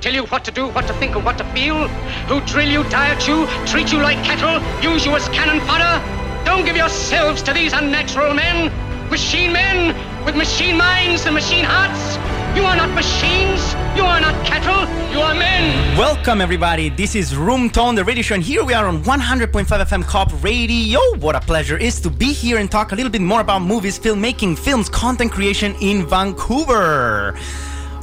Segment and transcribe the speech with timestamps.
[0.00, 1.86] tell you what to do, what to think, and what to feel,
[2.28, 6.02] who drill you, diet you, treat you like cattle, use you as cannon fodder.
[6.44, 8.72] Don't give yourselves to these unnatural men,
[9.10, 9.94] machine men
[10.24, 12.16] with machine minds and machine hearts.
[12.56, 13.74] You are not machines.
[13.96, 14.80] You are not cattle.
[15.12, 15.96] You are men.
[15.96, 16.88] Welcome, everybody.
[16.88, 20.42] This is Room Tone, the radio show, and here we are on 100.5 FM Co-op
[20.42, 20.98] Radio.
[21.18, 23.60] What a pleasure it is to be here and talk a little bit more about
[23.60, 27.38] movies, filmmaking, films, content creation in Vancouver.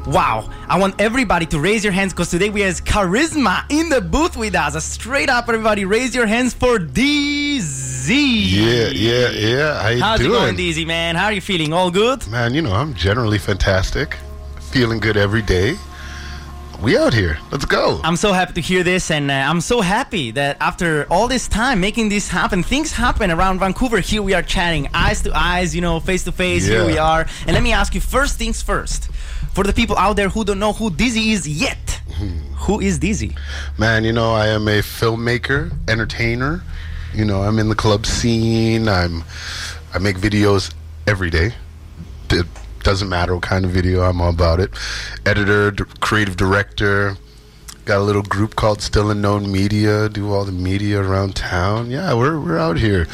[0.07, 3.99] Wow, I want everybody to raise your hands because today we have Charisma in the
[3.99, 4.81] booth with us.
[4.85, 8.08] Straight up, everybody, raise your hands for DZ.
[8.09, 9.81] Yeah, yeah, yeah.
[9.81, 10.31] How you How's doing?
[10.31, 11.16] it going, DZ, man?
[11.17, 11.73] How are you feeling?
[11.73, 12.25] All good?
[12.30, 14.16] Man, you know, I'm generally fantastic.
[14.72, 15.75] Feeling good every day.
[16.81, 17.38] We out here.
[17.52, 17.99] Let's go.
[18.03, 21.49] I'm so happy to hear this, and uh, I'm so happy that after all this
[21.49, 23.99] time making this happen, things happen around Vancouver.
[23.99, 26.66] Here we are chatting, eyes to eyes, you know, face to face.
[26.66, 27.25] Here we are.
[27.45, 29.09] And let me ask you first things first.
[29.58, 32.00] For the people out there who don't know who Dizzy is yet,
[32.58, 33.36] who is Dizzy?
[33.75, 36.61] Man, you know, I am a filmmaker, entertainer.
[37.11, 38.88] You know, I'm in the club scene.
[38.88, 39.23] I'm
[39.95, 40.75] I make videos
[41.08, 41.55] every day.
[42.30, 42.45] It
[42.83, 44.69] doesn't matter what kind of video, I'm all about it.
[45.25, 47.17] Editor, d- creative director.
[47.86, 50.08] Got a little group called Still Unknown Media.
[50.08, 51.89] Do all the media around town.
[51.89, 53.08] Yeah, we're we're out here,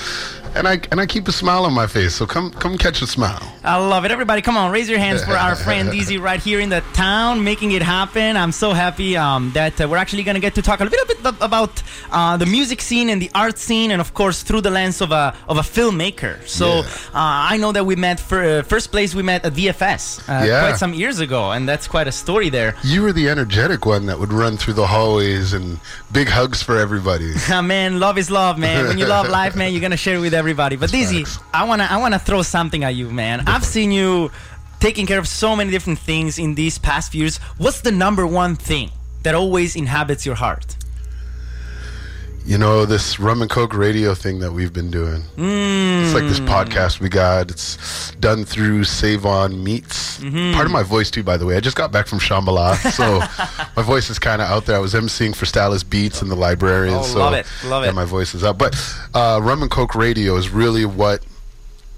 [0.56, 2.14] and I and I keep a smile on my face.
[2.16, 3.42] So come come catch a smile.
[3.64, 4.12] I love it.
[4.12, 7.44] Everybody, come on, raise your hands for our friend Dizzy right here in the town,
[7.44, 8.36] making it happen.
[8.38, 11.06] I'm so happy um, that uh, we're actually going to get to talk a little
[11.06, 11.82] bit about
[12.12, 15.12] uh, the music scene and the art scene, and of course through the lens of
[15.12, 16.46] a of a filmmaker.
[16.48, 16.82] So Yeah.
[17.14, 19.16] uh, I know that we met for uh, first place.
[19.16, 20.62] We met at VFS uh, Yeah.
[20.68, 22.76] quite some years ago, and that's quite a story there.
[22.84, 25.80] You were the energetic one that would run through the hallways and
[26.12, 27.34] big hugs for everybody.
[27.54, 28.88] Ah, man, love is love, man.
[28.88, 30.76] When you love life, man, you're gonna share it with everybody.
[30.76, 31.40] But Dizzy, facts.
[31.54, 33.48] I wanna I wanna throw something at you, man.
[33.48, 34.30] I've seen you
[34.82, 37.38] taking care of so many different things in these past few years.
[37.58, 38.92] What's the number one thing
[39.24, 40.76] that always inhabits your heart?
[42.46, 45.24] You know, this rum and coke radio thing that we've been doing.
[45.38, 47.50] It's like this podcast we got.
[47.50, 50.20] It's done through Save On Meats.
[50.54, 51.56] Part of my voice, too, by the way.
[51.56, 53.20] I just got back from Shambhala, so
[53.78, 54.76] my voice is kind of out there.
[54.76, 56.96] I was emceeing for Stylust Beats in the librarian.
[56.96, 57.94] Oh, so love it, love yeah, it.
[57.94, 58.58] my voice is out.
[58.58, 58.76] But
[59.14, 61.26] uh, rum and coke radio is really what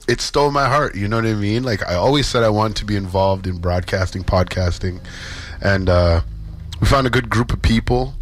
[0.07, 0.93] it stole my heart.
[0.95, 1.63] You know what I mean?
[1.63, 4.99] Like I always said, I wanted to be involved in broadcasting, podcasting,
[5.59, 6.21] and uh,
[6.79, 8.13] we found a good group of people.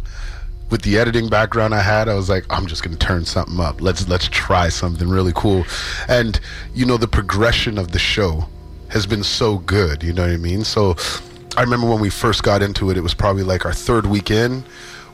[0.74, 3.80] With the editing background I had, I was like, I'm just gonna turn something up.
[3.80, 5.64] Let's let's try something really cool.
[6.08, 6.40] And
[6.74, 8.48] you know, the progression of the show
[8.88, 10.02] has been so good.
[10.02, 10.64] You know what I mean?
[10.64, 10.96] So
[11.56, 14.64] I remember when we first got into it, it was probably like our third weekend.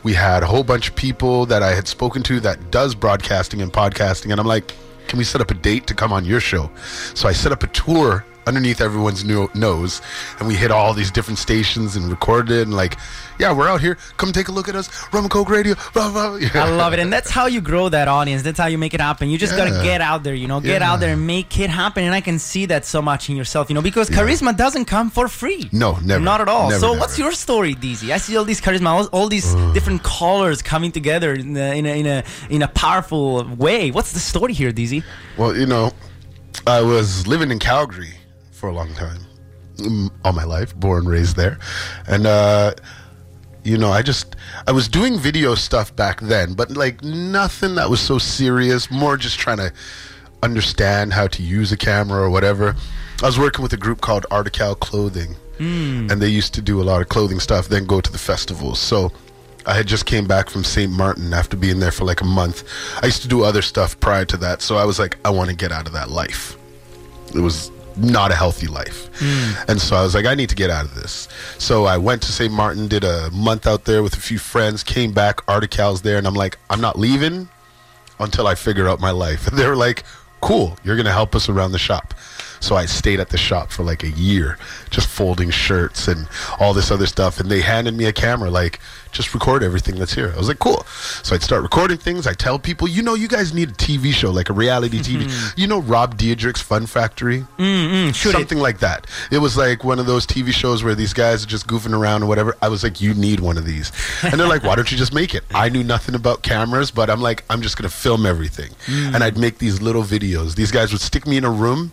[0.03, 3.61] We had a whole bunch of people that I had spoken to that does broadcasting
[3.61, 4.75] and podcasting, and I'm like,
[5.09, 6.71] can we set up a date to come on your show?
[7.13, 10.01] So I set up a tour underneath everyone's no- nose,
[10.39, 12.63] and we hit all these different stations and recorded it.
[12.63, 12.97] And like,
[13.39, 13.97] yeah, we're out here.
[14.17, 14.89] Come take a look at us.
[15.13, 15.75] Rum and Coke Radio.
[15.93, 16.37] Blah, blah.
[16.37, 16.51] Yeah.
[16.55, 18.43] I love it, and that's how you grow that audience.
[18.43, 19.29] That's how you make it happen.
[19.31, 22.05] You just gotta get out there, you know, get out there and make it happen.
[22.05, 25.11] And I can see that so much in yourself, you know, because charisma doesn't come
[25.11, 25.69] for free.
[25.73, 26.23] No, never.
[26.23, 26.69] Not at all.
[26.69, 27.01] Never, so, never.
[27.01, 28.11] what's your story, DZ?
[28.11, 31.87] I see all these charisma, all, all these different colors coming together in a, in
[31.87, 33.91] a in a in a powerful way.
[33.91, 35.03] What's the story here, DZ?
[35.37, 35.93] Well, you know,
[36.67, 38.15] I was living in Calgary
[38.61, 39.21] for a long time,
[39.77, 41.59] mm, all my life, born, raised there,
[42.07, 42.75] and uh,
[43.65, 47.89] you know, I just I was doing video stuff back then, but like nothing that
[47.91, 48.91] was so serious.
[48.91, 49.73] More just trying to
[50.43, 52.77] understand how to use a camera or whatever.
[53.23, 55.35] I was working with a group called Artical Clothing,
[56.11, 57.69] and they used to do a lot of clothing stuff.
[57.69, 58.79] Then go to the festivals.
[58.79, 59.13] So
[59.67, 60.91] I had just came back from St.
[60.91, 62.65] Martin after being there for like a month.
[63.03, 65.51] I used to do other stuff prior to that, so I was like, I want
[65.51, 66.57] to get out of that life.
[67.35, 67.71] It was
[68.03, 69.11] not a healthy life.
[69.15, 69.71] Hmm.
[69.71, 71.29] And so I was like, I need to get out of this.
[71.59, 72.53] So I went to St.
[72.53, 76.27] Martin, did a month out there with a few friends, came back, Artical's there, and
[76.27, 77.49] I'm like, I'm not leaving
[78.19, 79.47] until I figure out my life.
[79.47, 80.05] And they were like,
[80.41, 82.15] cool, you're going to help us around the shop.
[82.61, 84.59] So I stayed at the shop for like a year,
[84.91, 86.29] just folding shirts and
[86.59, 87.41] all this other stuff.
[87.41, 88.81] And they handed me a camera, like,
[89.13, 90.33] just record everything that's here.
[90.35, 90.85] I was like, cool.
[91.23, 92.27] So I'd start recording things.
[92.27, 95.29] I tell people, you know, you guys need a TV show, like a reality TV.
[95.57, 97.45] You know, Rob Dyrdek's Fun Factory?
[97.59, 98.33] Mm, shoot it.
[98.33, 99.07] Something like that.
[99.31, 102.23] It was like one of those TV shows where these guys are just goofing around
[102.23, 102.57] or whatever.
[102.63, 103.91] I was like, you need one of these.
[104.23, 105.45] And they're like, why don't you just make it?
[105.53, 108.71] I knew nothing about cameras, but I'm like, I'm just going to film everything.
[108.87, 109.15] Mm.
[109.15, 110.55] And I'd make these little videos.
[110.55, 111.93] These guys would stick me in a room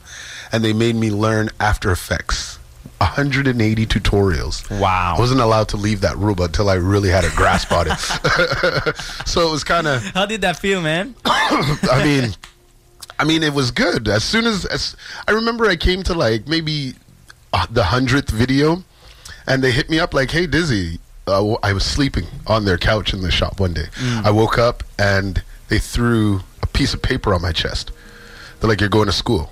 [0.52, 2.60] and they made me learn After Effects.
[3.00, 4.68] 180 tutorials.
[4.80, 5.16] Wow.
[5.16, 7.96] I wasn't allowed to leave that room until I really had a grasp on it.
[9.28, 11.16] so it was kind of How did that feel, man?
[11.26, 12.32] I mean,
[13.20, 14.08] I mean, it was good.
[14.08, 14.96] As soon as, as
[15.28, 16.94] I remember, I came to like maybe
[17.54, 18.84] uh, the hundredth video,
[19.46, 23.14] and they hit me up like, "Hey, Dizzy." Uh, I was sleeping on their couch
[23.14, 23.88] in the shop one day.
[24.24, 27.92] I woke up and they threw a piece of paper on my chest.
[28.60, 29.52] They're like, "You're going to school."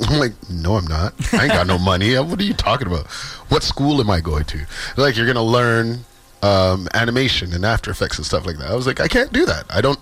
[0.08, 1.14] I'm like, "No, I'm not.
[1.34, 2.16] I ain't got no money.
[2.18, 3.06] What are you talking about?
[3.48, 6.04] What school am I going to?" They're like, "You're gonna learn
[6.42, 9.44] um, animation and After Effects and stuff like that." I was like, "I can't do
[9.46, 9.64] that.
[9.70, 9.98] I don't."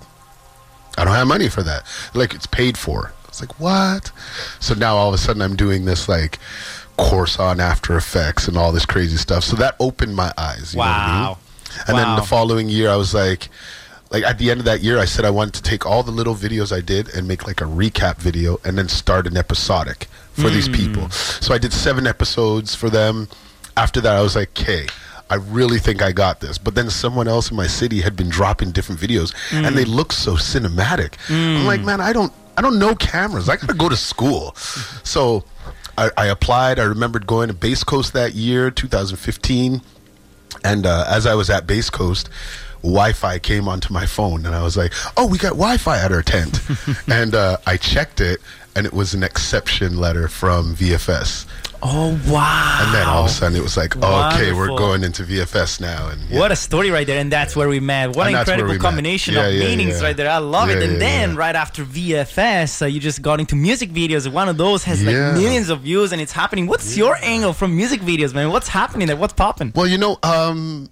[0.98, 1.86] I don't have money for that.
[2.14, 3.12] Like it's paid for.
[3.24, 4.10] I was like, what?
[4.58, 6.38] So now all of a sudden I'm doing this like
[6.96, 9.44] course on After Effects and all this crazy stuff.
[9.44, 10.74] So that opened my eyes.
[10.74, 11.22] You Know what I mean?
[11.22, 11.38] Wow.
[11.86, 13.48] And then the following year I was like,
[14.10, 16.10] like at the end of that year I said I wanted to take all the
[16.10, 20.08] little videos I did and make like a recap video and then start an episodic
[20.32, 20.74] for these hmm.
[20.74, 21.10] people.
[21.10, 23.28] So I did seven episodes for them.
[23.76, 24.86] After that I was like, okay.
[25.28, 26.58] I really think I got this.
[26.58, 29.92] But then someone else in my city had been dropping different videos and they hmm.
[29.92, 31.14] looked so cinematic.
[31.28, 31.86] I'm like, hmm.
[31.86, 33.48] man, I don't I don't know cameras.
[33.48, 34.54] I gotta go to school.
[35.04, 35.44] So
[35.96, 36.78] I, I applied.
[36.78, 39.82] I remembered going to Bass Coast that year, 2015.
[40.64, 42.28] And uh, as I was at Bass Coast,
[42.82, 46.22] Wi-Fi came onto my phone, and I was like, "Oh, we got Wi-Fi at our
[46.22, 46.60] tent."
[47.08, 48.40] and uh, I checked it,
[48.74, 51.46] and it was an exception letter from VFS.
[51.82, 52.78] Oh wow!
[52.84, 56.08] And then all of a sudden, it was like, "Okay, we're going into VFS now."
[56.08, 56.38] And yeah.
[56.38, 58.14] What a story right there, and that's where we met.
[58.14, 60.30] What And an incredible combination Yeah, of meanings right there.
[60.30, 60.82] I love it.
[60.82, 64.30] And then right after VFS, uh, you just got into music videos.
[64.30, 66.66] One of those has like millions of views, and it's happening.
[66.66, 68.50] What's your angle from music videos, man?
[68.50, 69.16] What's happening there?
[69.16, 69.72] What's popping?
[69.74, 70.90] Well, you know, um,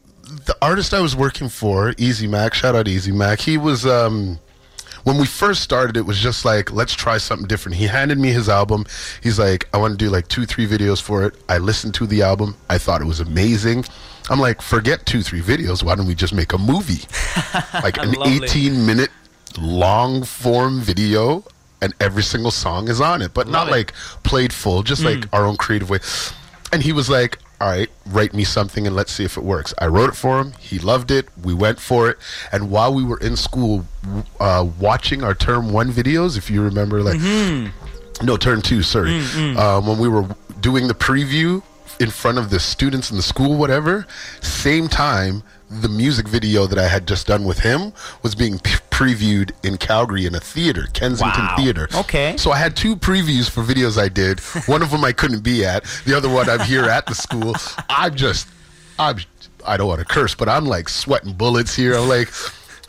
[0.48, 4.38] the artist I was working for, Easy Mac, shout out Easy Mac, he was, um,
[5.04, 7.76] when we first started, it was just like, let's try something different.
[7.76, 8.86] He handed me his album.
[9.22, 11.34] He's like, I want to do like two, three videos for it.
[11.50, 12.56] I listened to the album.
[12.70, 13.84] I thought it was amazing.
[14.30, 15.82] I'm like, forget two, three videos.
[15.82, 17.06] Why don't we just make a movie?
[17.74, 19.10] like an 18 minute
[19.58, 21.44] long form video,
[21.82, 23.70] and every single song is on it, but not it.
[23.70, 23.92] like
[24.24, 25.98] played full, just like our own creative way.
[26.72, 29.74] And he was like, all right, write me something and let's see if it works.
[29.78, 30.52] I wrote it for him.
[30.60, 31.26] He loved it.
[31.42, 32.18] We went for it.
[32.52, 33.84] And while we were in school,
[34.38, 37.18] uh, watching our term one videos, if you remember, like,
[38.22, 39.18] no, term two, sorry.
[39.56, 40.26] Um, when we were
[40.60, 41.62] doing the preview
[41.98, 44.06] in front of the students in the school, whatever,
[44.40, 47.92] same time, the music video that I had just done with him
[48.22, 51.56] was being p- previewed in Calgary in a theater, Kensington Wow.
[51.56, 51.88] Theater.
[51.94, 52.36] Okay.
[52.38, 54.40] So I had two previews for videos I did.
[54.66, 55.84] One of them I couldn't be at.
[56.06, 57.54] The other one I'm here at the school.
[57.90, 58.48] I'm just,
[58.98, 59.18] I'm,
[59.66, 61.94] I don't want to curse, but I'm like sweating bullets here.
[61.94, 62.30] I'm like,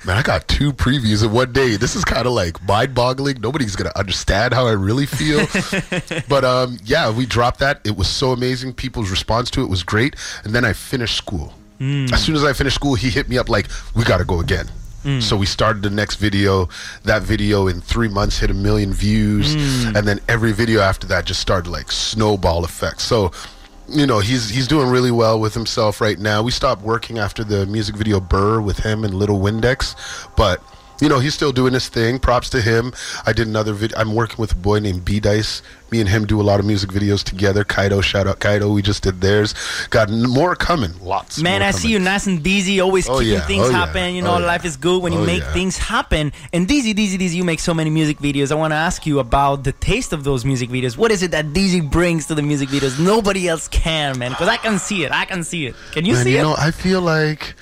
[0.06, 1.76] man, I got two previews in one day.
[1.76, 3.42] This is kind of like mind-boggling.
[3.42, 5.46] Nobody's gonna understand how I really feel.
[6.30, 7.82] but um, yeah, we dropped that.
[7.84, 8.74] It was so amazing.
[8.74, 10.16] People's response to it was great.
[10.46, 11.54] And then I finished school.
[11.80, 12.12] Mm.
[12.12, 14.40] As soon as I finished school, he hit me up like, "We got to go
[14.40, 14.70] again."
[15.04, 15.22] Mm.
[15.22, 16.68] So we started the next video.
[17.04, 19.96] That video in three months hit a million views, mm.
[19.96, 23.00] and then every video after that just started like snowball effect.
[23.02, 23.32] So,
[23.88, 26.44] you know, he's he's doing really well with himself right now.
[26.44, 29.96] We stopped working after the music video Burr with him and Little Windex,
[30.36, 30.62] but
[31.02, 32.20] you know he's still doing his thing.
[32.20, 32.94] Props to him.
[33.26, 33.98] I did another video.
[33.98, 35.62] I'm working with a boy named B Dice.
[35.92, 37.64] Me and him do a lot of music videos together.
[37.64, 38.72] Kaido, shout out Kaido.
[38.72, 39.56] We just did theirs.
[39.90, 40.92] Got n- more coming.
[41.02, 41.40] Lots.
[41.42, 43.48] Man, I see you nice and dizzy, always Oh, keeping yeah.
[43.48, 43.86] things Oh, yeah.
[43.86, 44.14] happen.
[44.14, 44.46] You know, Oh, yeah.
[44.46, 45.52] life is good when you Oh, make yeah.
[45.54, 46.32] things happen.
[46.54, 48.52] And Dizzy, Dizzy, Dizzy, you make so many music videos.
[48.52, 50.96] I want to ask you about the taste of those music videos.
[50.96, 53.00] What is it that Dizzy brings to the music videos?
[53.00, 54.30] Nobody else can, man.
[54.32, 55.12] Because I can see it.
[55.12, 55.76] I can see it.
[55.92, 56.42] Can you Man, see you it?
[56.42, 57.56] You know, I feel like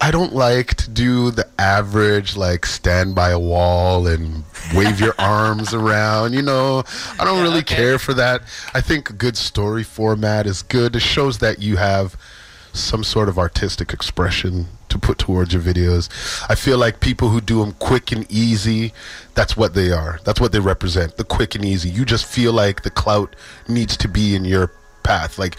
[0.00, 5.14] I don't like to do the average like stand by a wall and wave your
[5.18, 6.32] arms around.
[6.34, 6.84] You know,
[7.18, 7.74] I don't Yeah, really okay.
[7.76, 8.42] care for that.
[8.74, 10.96] I think a good story format is good.
[10.96, 12.16] It shows that you have
[12.72, 16.08] some sort of artistic expression to put towards your videos.
[16.48, 18.92] I feel like people who do them quick and easy,
[19.34, 20.20] that's what they are.
[20.24, 21.16] That's what they represent.
[21.16, 21.88] The quick and easy.
[21.88, 23.34] You just feel like the clout
[23.66, 24.72] needs to be in your
[25.02, 25.38] path.
[25.38, 25.56] Like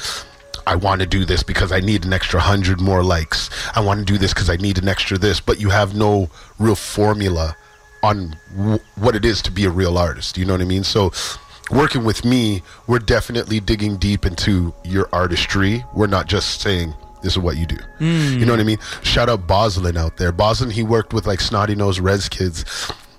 [0.68, 3.50] I want to do this because I need an extra hundred more likes.
[3.74, 6.30] I want to do this because I need an extra this, but you have no
[6.60, 7.56] real formula
[8.04, 10.38] on w- what it is to be a real artist.
[10.38, 10.84] You know what I mean?
[10.84, 11.14] So
[11.72, 15.86] working with me, we're definitely digging deep into your artistry.
[15.94, 16.94] We're not just saying
[17.24, 17.78] this is what you do.
[18.00, 18.68] You know what I hmm.
[18.68, 18.80] mean?
[19.04, 20.34] Shout out Boslin out there.
[20.34, 22.66] Boslin, he worked with like Snotty Nose Rez Kids.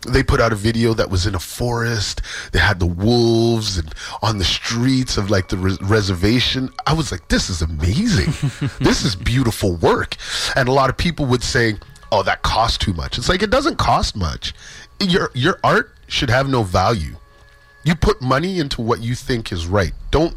[0.06, 2.22] They put out a video that was in a forest.
[2.52, 6.70] They had the wolves and on the streets of like the res- reservation.
[6.86, 8.32] I was like, this is amazing.
[8.80, 10.16] this is beautiful work.
[10.56, 11.74] And a lot of people would say,
[12.12, 13.18] oh, that costs too much.
[13.18, 14.54] It's like, it doesn't cost much.
[15.00, 17.16] Your, your art should have no value
[17.88, 20.36] you put money into what you think is right don't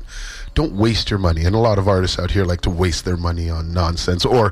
[0.53, 3.17] don't waste your money and a lot of artists out here like to waste their
[3.17, 4.51] money on nonsense or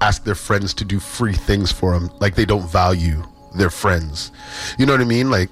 [0.00, 3.22] ask their friends to do free things for them like they don't value
[3.56, 4.30] their friends
[4.78, 5.48] you know what i mean like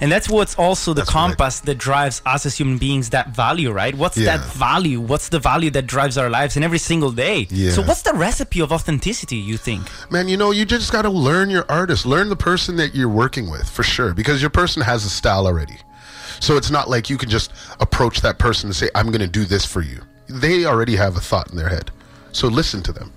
[0.00, 3.26] And that's what's also the what I- compass that drives us as human beings that
[3.34, 3.92] value, right?
[4.02, 4.36] What's Yeah.
[4.36, 5.00] that value?
[5.00, 7.48] What's the value that drives our lives in every single day?
[7.50, 7.72] Yeah.
[7.72, 9.82] So, what's the recipe of authenticity, you think?
[10.14, 13.14] man you know you just got to learn your artist learn the person that you're
[13.24, 15.78] working with for sure because your person has a style already
[16.46, 19.34] so it's not like you can just approach that person and say i'm going to
[19.40, 19.98] do this for you
[20.44, 21.90] they already have a thought in their head
[22.30, 23.08] so listen to them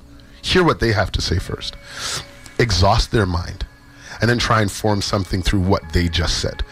[0.41, 1.75] hear what they have to say first
[2.57, 3.65] exhaust their mind
[4.21, 6.63] and then try and form something through what they just said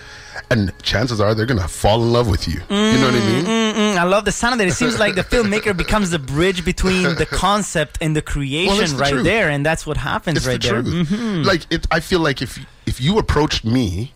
[0.52, 3.20] and chances are they're going to fall in love with you you know what i
[3.20, 4.68] mm, mean mm, mm, I love the sound of that.
[4.68, 9.02] It seems like the filmmaker becomes the bridge between the concept and the creation the
[9.02, 9.24] right truth.
[9.24, 10.84] there, and that's what happens it's right the there.
[10.84, 11.46] Mhm.
[11.46, 14.14] Like it, I feel like if if you approached me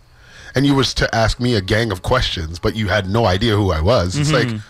[0.56, 3.56] and you was to ask me a gang of questions, but you had no idea
[3.56, 4.54] who I was, it's mm-hmm.
[4.56, 4.62] like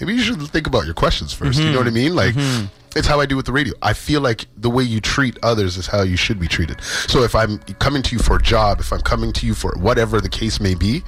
[0.00, 1.78] maybe you should think about your questions 1st You know mm-hmm.
[1.78, 2.14] what I mean?
[2.14, 2.66] Like mm-hmm.
[2.96, 3.74] It's how I do with the radio.
[3.82, 6.80] I feel like the way you treat others is how you should be treated.
[6.82, 9.74] So if I'm coming to you for a job, if I'm coming to you for
[9.78, 11.02] whatever the case may be,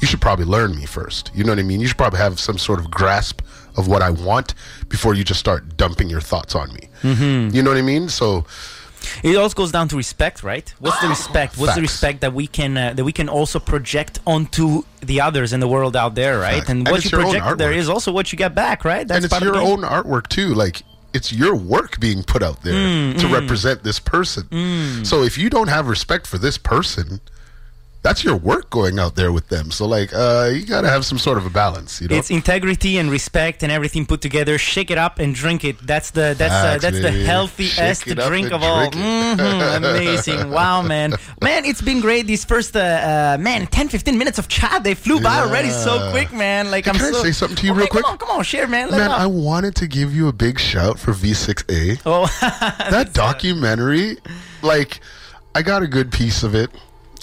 [0.00, 1.30] you should probably learn me first.
[1.34, 1.80] You know what I mean?
[1.80, 3.40] You should probably have some sort of grasp
[3.76, 4.54] of what I want
[4.88, 6.88] before you just start dumping your thoughts on me.
[7.02, 8.08] You know what I mean?
[8.08, 8.44] So
[9.22, 10.72] It also goes down to respect, right?
[10.80, 11.56] What's the respect?
[11.58, 15.52] What's the respect that we can uh, that we can also project onto the others
[15.52, 16.58] in the world out there, right?
[16.58, 16.70] Facts.
[16.70, 19.06] And And what it's you project there is also what you get back, right?
[19.06, 20.54] That's and it's part of your own artwork too.
[20.54, 20.82] Like
[21.16, 24.44] it's your work being put out there Mm, to represent this person.
[25.04, 27.20] So if you don't have respect for this person,
[28.06, 29.72] that's your work going out there with them.
[29.72, 32.14] So like, uh, you gotta have some sort of a balance, you know.
[32.16, 34.58] It's integrity and respect and everything put together.
[34.58, 35.76] Shake it up and drink it.
[35.84, 38.90] That's the that's uh, Facts, that's the healthiest Shake it up drink of all.
[38.90, 38.94] drink.
[38.94, 40.50] Mhm, amazing!
[40.50, 42.28] Wow, man, man, it's been great.
[42.28, 46.10] These first uh, uh, man 10, 15 minutes of chat they flew by already so
[46.12, 46.70] quick, man.
[46.70, 48.04] Like Hey, I'm can I say something to you Okay, real quick?
[48.04, 48.90] Come on, come on, share, man.
[48.90, 49.10] Let Man.
[49.10, 52.02] I wanted to give you a big shout for V6A.
[52.06, 52.26] Oh,
[52.90, 54.18] that documentary,
[54.62, 55.00] like,
[55.56, 56.70] I got a good piece of it,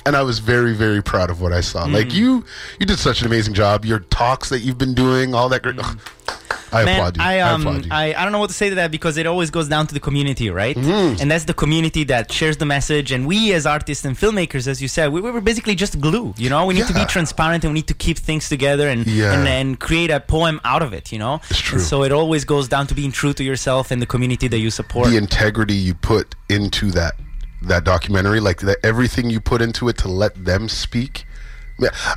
[0.06, 1.86] and I was very, very proud of what I saw.
[1.86, 1.94] Mm.
[1.94, 2.44] Like you,
[2.80, 3.86] you did such an amazing job.
[3.86, 5.80] Your talks that you've been doing, all that great.
[6.72, 7.24] I Man, applaud you.
[7.24, 7.92] I, um, applaud you.
[7.92, 9.94] I, I don't know what to say to that because it always goes down to
[9.94, 10.76] the community, right?
[10.76, 11.22] Mm-hmm.
[11.22, 13.12] And that's the community that shares the message.
[13.12, 16.34] And we, as artists and filmmakers, as you said, we, we were basically just glue.
[16.36, 19.06] You know, we need to be transparent and we need to keep things together and
[19.06, 19.34] Yeah.
[19.38, 21.12] and, and create a poem out of it.
[21.12, 21.78] You know, It's true.
[21.78, 24.58] And so it always goes down to being true to yourself and the community that
[24.58, 25.10] you support.
[25.10, 27.14] the integrity you put into that
[27.68, 31.26] that documentary, like that everything you put into it to let them speak.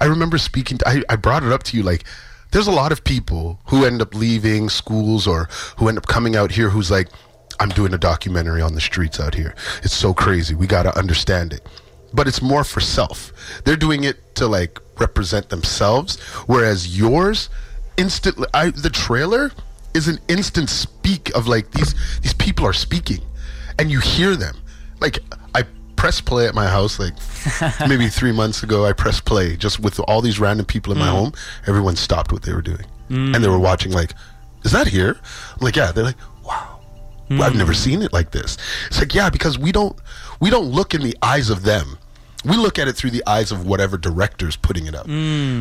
[0.00, 0.78] I remember speaking.
[0.78, 2.04] To, I I brought it up to you like.
[2.52, 5.48] There's a lot of people who end up leaving schools or
[5.78, 7.08] who end up coming out here who's like,
[7.58, 9.54] I'm doing a documentary on the streets out here.
[9.82, 10.54] It's so crazy.
[10.54, 11.66] We got to understand it.
[12.14, 13.32] But it's more for self.
[13.64, 17.50] They're doing it to like represent themselves, whereas yours,
[17.96, 19.50] instantly, I, the trailer
[19.92, 23.20] is an instant speak of like these these people are speaking,
[23.78, 24.56] and you hear them.
[25.00, 25.18] Like
[25.54, 25.64] I
[25.96, 27.14] press play at my house like
[27.88, 28.84] maybe three months ago.
[28.84, 31.12] I pressed play just with all these random people in my mm.
[31.12, 31.32] home.
[31.66, 33.34] Everyone stopped what they were doing, mm.
[33.34, 33.92] and they were watching.
[33.92, 34.12] Like,
[34.64, 35.16] is that here?
[35.54, 35.92] I'm like, yeah.
[35.92, 36.80] They're like, wow.
[37.28, 37.56] I've mm.
[37.56, 38.56] never seen it like this.
[38.86, 39.98] It's like, yeah, because we don't
[40.40, 41.98] we don't look in the eyes of them.
[42.50, 45.06] We look at it through the eyes of whatever director's putting it up,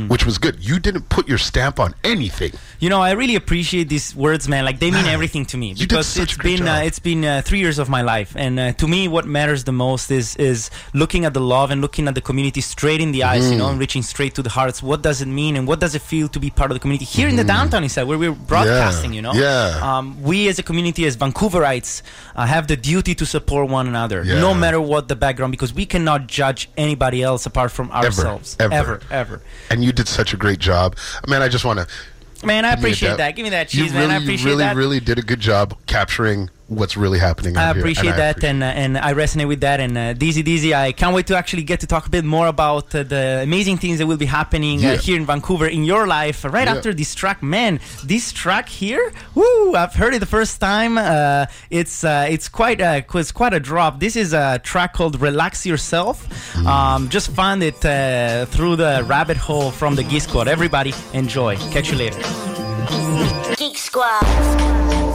[0.10, 0.56] which was good.
[0.64, 2.52] You didn't put your stamp on anything.
[2.80, 4.66] You know, I really appreciate these words, man.
[4.66, 7.60] Like they mean everything to me because such it's been uh, it's been uh, three
[7.60, 11.26] years of my life, and uh, to me, what matters the most is is looking
[11.26, 13.72] at the love and looking at the community straight in the eyes, you know, Mm.
[13.72, 14.84] and reaching straight to the hearts.
[14.84, 17.06] What does it mean, and what does it feel to be part of the community
[17.06, 17.82] here in the downtown?
[17.84, 19.12] He said, where we're broadcasting.
[19.14, 19.42] You know, Mm.
[19.42, 19.80] Yeah.
[19.98, 22.02] Um, we as a community, as Vancouverites,
[22.36, 24.40] uh, have the duty to support one another, Yeah.
[24.40, 28.74] no matter what the background, because we cannot judge anybody else apart from ourselves, ever.
[28.74, 29.42] ever, ever.
[29.70, 30.96] And you did such a great job.
[31.28, 31.88] Man, I just want to
[32.44, 33.36] Man, I Give me a appreciate that.
[33.36, 34.22] Give me that you cheese, really, man.
[34.22, 34.44] I appreciate that.
[34.44, 34.76] You really, that.
[34.76, 37.56] really did a good job capturing what's really happening.
[37.58, 39.80] I out here, and appreciate that, appreciate and uh, and I resonate with that.
[39.80, 42.48] And uh, Dizzy Dizzy, I can't wait to actually get to talk a bit more
[42.48, 44.96] about uh, the amazing things that will be happening uh, Yeah.
[44.98, 46.76] here in Vancouver in your life right Yeah.
[46.76, 47.42] after this track.
[47.44, 49.76] Man, this track here, woo!
[49.76, 50.98] I've heard it the first time.
[50.98, 54.00] Uh, it's uh, it's quite uh, it's quite a drop.
[54.00, 56.66] This is a track called "Relax Yourself." Mm.
[56.66, 60.48] Um, just find it uh, through the rabbit hole from the Geek Squad.
[60.48, 61.56] Everybody, enjoy.
[61.72, 62.20] Catch you later.
[63.58, 65.15] Geek Squad.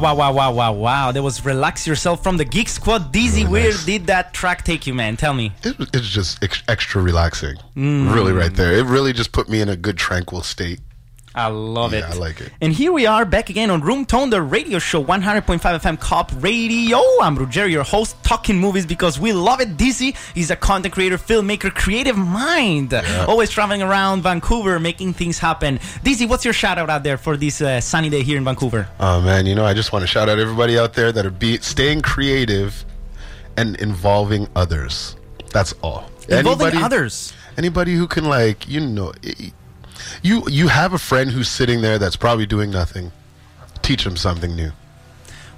[0.00, 1.12] Wow, wow, wow, wow, wow.
[1.12, 3.12] That was Relax Yourself from the Geek Squad.
[3.12, 3.84] Dizzy, Really where nice.
[3.84, 5.16] did that track take you, man?
[5.16, 5.52] Tell me.
[5.62, 8.12] It, it's just ex- extra relaxing, Mm.
[8.14, 8.72] really, right there.
[8.72, 10.80] It really just put me in a good tranquil state.
[11.32, 12.04] I love Yeah, it.
[12.06, 12.50] I like it.
[12.60, 16.32] And here we are back again on Room Tone, the radio show, 100.5 FM Co-op
[16.42, 16.98] Radio.
[17.22, 19.76] I'm Ruggero, your host, talking movies because we love it.
[19.76, 22.94] Dizzy is a content creator, filmmaker, creative mind.
[23.26, 25.80] Always traveling around Vancouver, making things happen.
[26.04, 28.86] Dizzy, what's your shout out out there for this uh, sunny day here in Vancouver?
[29.00, 31.30] Oh man, you know, I just want to shout out everybody out there that are
[31.46, 32.84] be staying creative
[33.56, 35.16] and involving others.
[35.52, 36.08] That's all.
[36.28, 37.32] Involving Anybody- others.
[37.58, 39.52] Anybody who can like, you know, i-
[40.22, 43.10] you you have a friend who's sitting there that's probably doing nothing.
[43.82, 44.70] Teach them something new.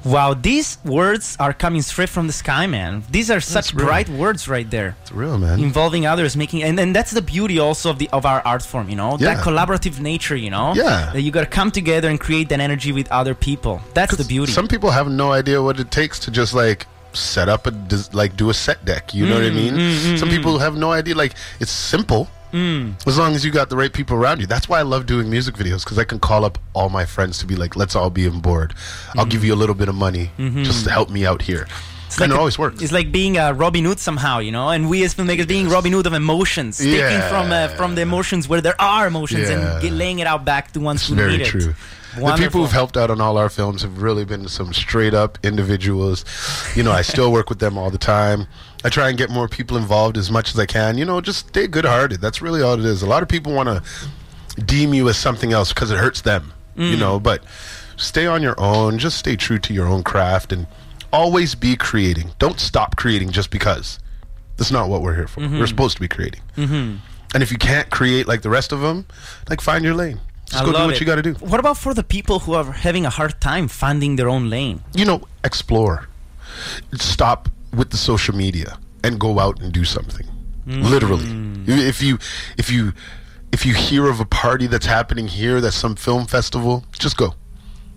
[0.04, 3.04] Wow, these words are coming straight from the sky, man.
[3.10, 4.96] These are such bright words right there.
[5.02, 5.60] It's real, man.
[5.60, 8.88] involving others making and, and that's the beauty also of the of our art form
[8.88, 9.34] you know Yeah.
[9.34, 11.10] that collaborative nature you know Yeah.
[11.12, 14.24] that you got to come together and create that energy with other people that's the
[14.24, 17.72] beauty Some people have no idea what it takes to just like set up a
[18.12, 19.14] like do a set deck.
[19.14, 19.74] You know what I Mm, mean?
[19.74, 20.36] Mm, mm, Some mm.
[20.36, 21.14] people have no idea.
[21.14, 22.22] Like it's simple.
[22.52, 23.06] Mm.
[23.06, 24.46] As long as you got the right people around you.
[24.46, 27.38] That's why I love doing music videos because I can call up all my friends
[27.38, 28.74] to be like, let's all be on board.
[29.16, 31.64] I'll give you a little bit of money just to help me out here.
[31.64, 31.88] Mm-hmm.
[32.06, 32.82] It's and like it always works.
[32.82, 35.92] It's like being a Robin Hood somehow, you know, and we as filmmakers being Robin
[35.92, 37.26] Hood of emotions, taking Yeah.
[37.30, 39.80] from uh, from the emotions where there are emotions Yeah.
[39.80, 41.46] and laying it out back to ones It's who very need it.
[41.46, 41.74] true.
[42.14, 45.38] The people who've helped out on all our films have really been some straight up
[45.42, 46.26] individuals.
[46.76, 48.46] You know, I still work with them all the time.
[48.85, 50.99] I try and get more people involved as much as I can.
[50.99, 52.21] You know, just stay good hearted.
[52.21, 53.03] That's really all it is.
[53.03, 56.53] A lot of people want to deem you as something else because it hurts them,
[56.77, 56.90] Mm.
[56.90, 57.45] you know, but
[57.97, 58.99] stay on your own.
[58.99, 60.66] Just stay true to your own craft and
[61.12, 62.33] always be creating.
[62.38, 63.99] Don't stop creating just because.
[64.57, 65.40] That's not what we're here for.
[65.40, 65.59] Mm-hmm.
[65.61, 66.40] We're supposed to be creating.
[66.57, 66.97] Mm-hmm.
[67.35, 69.07] And if you can't create like the rest of them,
[69.49, 70.21] like find your lane.
[70.47, 71.01] Just I go do what it.
[71.01, 71.33] you got to do.
[71.35, 74.83] What about for the people who are having a hard time finding their own lane?
[74.95, 76.09] You know, explore.
[76.95, 80.26] Stop with the social media and go out and do something.
[80.66, 80.88] Mm.
[80.88, 81.26] Literally.
[81.66, 82.18] If you
[82.56, 82.92] if you
[83.52, 87.35] if you hear of a party that's happening here, that's some film festival, just go.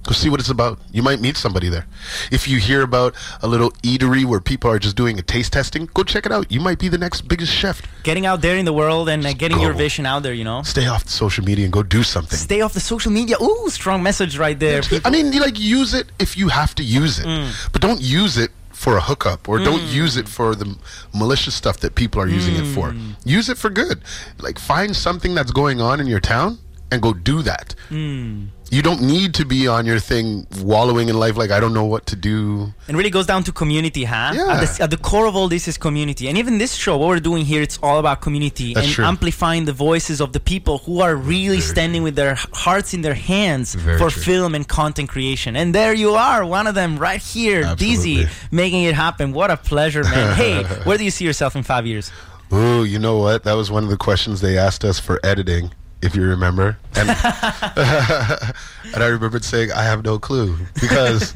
[0.03, 0.77] Go see what it's about.
[0.91, 1.87] You might meet somebody there.
[2.31, 5.89] If you hear about a little eatery where people are just doing a taste testing,
[5.95, 6.51] go check it out.
[6.51, 7.81] You might be the next biggest chef.
[8.03, 10.61] Getting out there in the world and uh, getting your vision out there, you know.
[10.61, 12.37] Stay off the social media and go do something.
[12.37, 13.35] Stay off the social media.
[13.41, 14.83] Ooh, strong message right there.
[15.05, 17.71] I mean, you like use it if you have to use it, Mm.
[17.71, 20.77] but don't use it for a hookup or don't use it for the
[21.13, 22.91] malicious stuff that people are using it for.
[22.91, 23.15] Mm.
[23.23, 24.01] Use it for good.
[24.37, 26.59] Like find something that's going on in your town
[26.91, 27.75] and go do that.
[27.89, 28.47] Mm.
[28.71, 31.85] You don't need to be on your thing wallowing in life like I don't know
[31.85, 32.73] what to do.
[32.87, 34.31] It really goes down to community, huh?
[34.35, 34.53] Yeah.
[34.53, 36.27] At the, at the core of all this is community.
[36.27, 39.05] And even this show, what we're doing here, it's all about community That's and true.
[39.05, 43.13] amplifying the voices of the people who are really standing with their hearts in their
[43.13, 44.21] hands Very for true.
[44.23, 45.55] film and content creation.
[45.55, 47.85] And there you are, one of them right here, Absolutely.
[48.15, 49.31] Dizzy, making it happen.
[49.31, 50.35] What a pleasure, man.
[50.35, 52.11] hey, where do you see yourself in five years?
[52.51, 53.43] Ooh, you know what?
[53.43, 55.71] That was one of the questions they asked us for editing,
[56.05, 56.77] if you remember.
[56.95, 57.09] And,
[58.93, 61.33] and I remembered saying, I have no clue because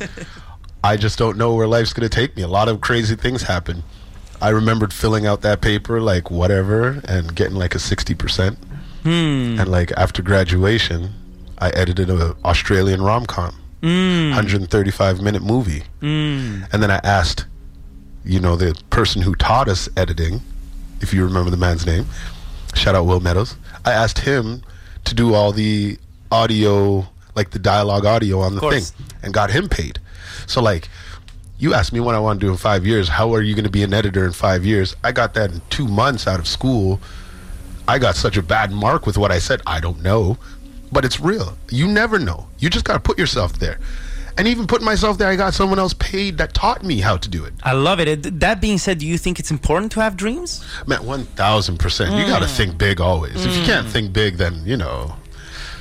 [0.84, 2.44] I just don't know where life's going to take me.
[2.44, 3.84] A lot of crazy things happen.
[4.42, 8.56] I remembered filling out that paper, like whatever, and getting like a 60%.
[9.04, 9.10] Hmm.
[9.60, 11.14] And like after graduation,
[11.58, 15.24] I edited an Australian rom com, 135 hmm.
[15.24, 15.84] minute movie.
[16.00, 16.64] Hmm.
[16.72, 17.46] And then I asked,
[18.24, 20.42] you know, the person who taught us editing,
[21.02, 22.06] if you remember the man's name,
[22.80, 23.56] shout out Will Meadows.
[23.86, 24.64] I asked him
[25.06, 25.98] to do all the
[26.32, 28.84] audio, like the dialogue audio on the thing,
[29.22, 30.00] and got him paid.
[30.48, 30.90] So, like,
[31.58, 33.10] you asked me what I want to do in five years.
[33.10, 34.96] How are you going to be an editor in five years?
[35.04, 37.00] I got that in two months out of school.
[37.88, 39.62] I got such a bad mark with what I said.
[39.68, 40.38] I don't know,
[40.92, 41.58] but it's real.
[41.70, 42.48] You never know.
[42.60, 43.80] You just got to put yourself there.
[44.38, 47.30] And even putting myself there, I got someone else paid that taught me how to
[47.30, 47.54] do it.
[47.64, 48.40] I love it.
[48.40, 50.64] That being said, do you think it's important to have dreams?
[50.88, 52.16] Man, one thousand percent.
[52.16, 53.46] You got to think big always.
[53.46, 55.16] If you can't think big, then you know.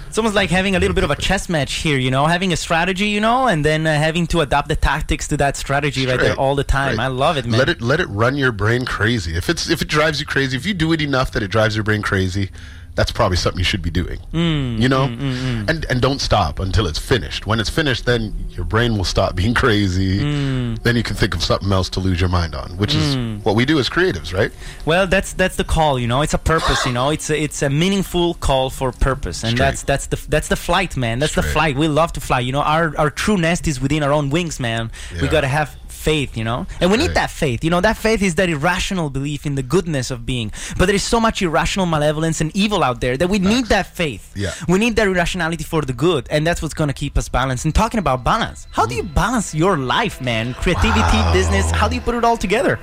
[0.09, 2.51] It's almost like having a little bit of a chess match here, you know, having
[2.55, 6.07] a strategy, you know, and then uh, having to adapt the tactics to that strategy
[6.07, 6.97] right there all the time.
[6.97, 7.05] Right.
[7.05, 7.59] I love it, man.
[7.59, 9.37] Let it let it run your brain crazy.
[9.37, 11.77] If it's if it drives you crazy, if you do it enough that it drives
[11.77, 12.51] your brain crazy,
[12.99, 14.19] that's probably something you should be doing.
[14.33, 17.47] Mm, you know, and and don't stop until it's finished.
[17.47, 20.19] When it's finished, then your brain will stop being crazy.
[20.19, 20.83] Mm.
[20.83, 23.55] Then you can think of something else to lose your mind on, which is what
[23.55, 24.51] we do as creatives, right?
[24.85, 26.23] Well, that's that's the call, you know.
[26.23, 27.11] It's a purpose, you know.
[27.11, 29.65] It's a, it's a meaningful call for purpose, and Straight.
[29.65, 31.21] that's that's the that's the flight, man.
[31.21, 31.77] That's the flight.
[31.77, 32.63] We love to fly, you know.
[32.63, 34.91] Our our true nest is within our own wings, man.
[35.23, 36.67] We gotta have faith, you know.
[36.81, 37.81] And we need that faith, you know.
[37.81, 40.53] That faith is that irrational belief in the goodness of being.
[40.79, 43.87] But there is so much irrational malevolence and evil out there that we need that
[43.95, 44.33] faith.
[44.37, 44.53] Yeah.
[44.69, 47.65] We need that irrationality for the good, and that's what's gonna keep us balanced.
[47.65, 49.15] And talking about balance, how do you mm.
[49.15, 50.55] balance your life, man?
[50.55, 51.71] Creativity, business.
[51.71, 52.79] How do you put it all together?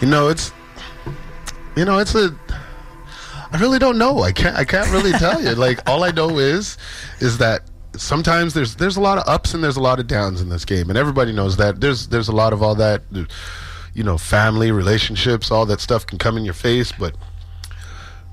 [0.00, 0.52] You know, it's
[1.76, 2.36] you know, it's a
[3.52, 4.20] I really don't know.
[4.20, 5.54] I can't I can't really tell you.
[5.54, 6.78] Like all I know is
[7.20, 7.62] is that
[7.96, 10.64] sometimes there's there's a lot of ups and there's a lot of downs in this
[10.64, 11.80] game and everybody knows that.
[11.80, 13.02] There's there's a lot of all that
[13.94, 17.14] you know, family, relationships, all that stuff can come in your face, but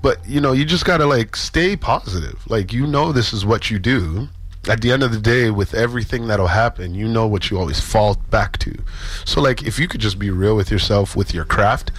[0.02, 2.40] but you know, you just got to like stay positive.
[2.50, 4.30] Like you know this is what you do.
[4.68, 7.80] At the end of the day with everything that'll happen, you know what you always
[7.80, 8.78] fall back to.
[9.26, 11.92] So like if you could just be real with yourself with your craft,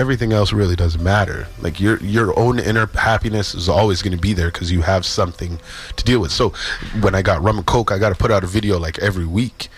[0.00, 1.46] everything else really doesn't matter.
[1.60, 5.04] Like your your own inner happiness is always going to be there because you have
[5.04, 5.60] something
[5.96, 6.32] to deal with.
[6.32, 6.54] So
[7.00, 9.26] when I got rum and coke, I got to put out a video like every
[9.26, 9.68] week,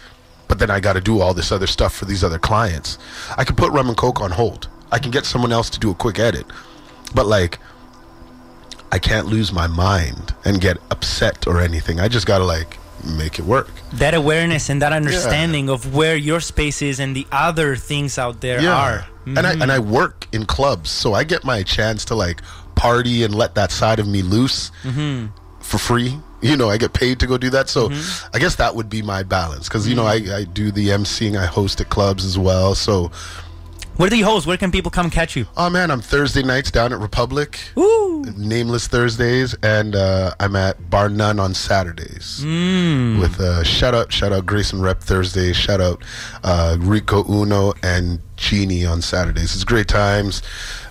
[0.46, 2.98] but then I got to do all this other stuff for these other clients.
[3.36, 4.68] I can put rum and coke on hold.
[4.92, 6.46] I can get someone else to do a quick edit,
[7.14, 7.58] but like.
[8.94, 11.98] I can't lose my mind and get upset or anything.
[11.98, 13.70] I just gotta like make it work.
[13.94, 18.40] that awareness and that understanding of where your space is and the other things out
[18.40, 19.06] there are.
[19.24, 19.90] And I and I mm-hmm.
[19.90, 22.42] work in clubs, so I get my chance to like
[22.74, 25.26] party and let that side of me loose mm-hmm.
[25.60, 26.18] for free.
[26.40, 27.68] You know, I get paid to go do that.
[27.68, 28.34] So mm-hmm.
[28.34, 31.38] I guess that would be my balance because you know I, I do the emceeing,
[31.38, 32.74] I host at clubs as well.
[32.74, 33.12] So
[33.96, 34.46] Where do you host?
[34.46, 35.46] Where can people come catch you?
[35.56, 37.60] oh man, I'm Thursday nights down at Republic.
[37.74, 38.24] Woo!
[38.36, 42.40] Nameless Thursdays, and uh, I'm at Bar None on Saturdays.
[42.42, 43.20] Mm.
[43.20, 46.02] With uh, shout out, shout out Grayson Rep Thursdays, shout out
[46.42, 49.54] uh, Rico Uno and Genie on Saturdays.
[49.54, 50.42] It's great times.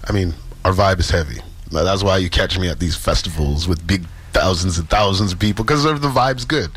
[0.07, 0.33] I mean,
[0.63, 1.41] our vibe is heavy.
[1.71, 5.65] That's why you catch me at these festivals with big thousands and thousands of people
[5.65, 6.71] because the vibe's good.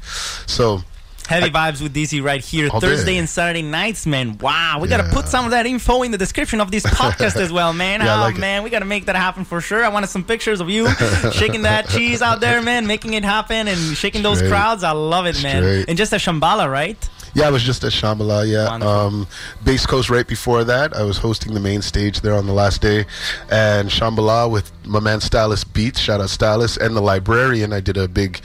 [0.46, 0.82] So
[1.28, 2.68] Heavy vibes with DC right here.
[2.68, 3.18] Thursday day.
[3.18, 4.36] and Saturday nights, man.
[4.38, 4.78] Wow.
[4.80, 7.50] We got to put some of that info in the description of this podcast as
[7.52, 7.94] well, man.
[8.04, 8.40] Yeah, oh, like it.
[8.40, 8.62] man.
[8.64, 9.82] We got to make that happen for sure.
[9.84, 10.88] I wanted some pictures of you
[11.32, 14.82] shaking that cheese out there, man, making it happen and shaking those crowds.
[14.84, 15.84] I love it, man.
[15.88, 17.08] And just a Shambhala, right?
[17.34, 18.48] Yeah, I was just at Shambhala.
[18.48, 19.26] Yeah, um,
[19.64, 20.08] Bass Coast.
[20.08, 23.06] Right before that, I was hosting the main stage there on the last day,
[23.50, 25.98] and Shambhala with my man Stylust Beats.
[25.98, 27.72] Shout out Stylust and the librarian.
[27.72, 28.40] I did a big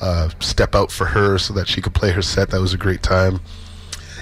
[0.00, 2.50] uh, step out for her so that she could play her set.
[2.50, 3.40] That was a great time.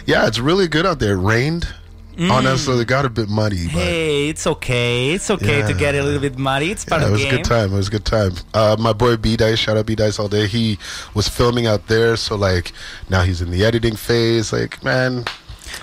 [0.06, 1.14] Yeah, it's really good out there.
[1.14, 1.66] It rained
[2.56, 3.66] so it got a bit muddy.
[3.66, 3.84] But Mm.
[3.84, 5.10] Hey, it's okay.
[5.12, 6.70] It's okay to get a little bit muddy.
[6.70, 7.72] It's part yeah, of it was a good time.
[7.72, 8.32] It was a good time.
[8.54, 10.46] Uh, my boy B Dice, shout out B Dice all day.
[10.46, 10.78] He
[11.14, 12.72] was filming out there, so like
[13.08, 14.52] now he's in the editing phase.
[14.52, 15.24] Like man,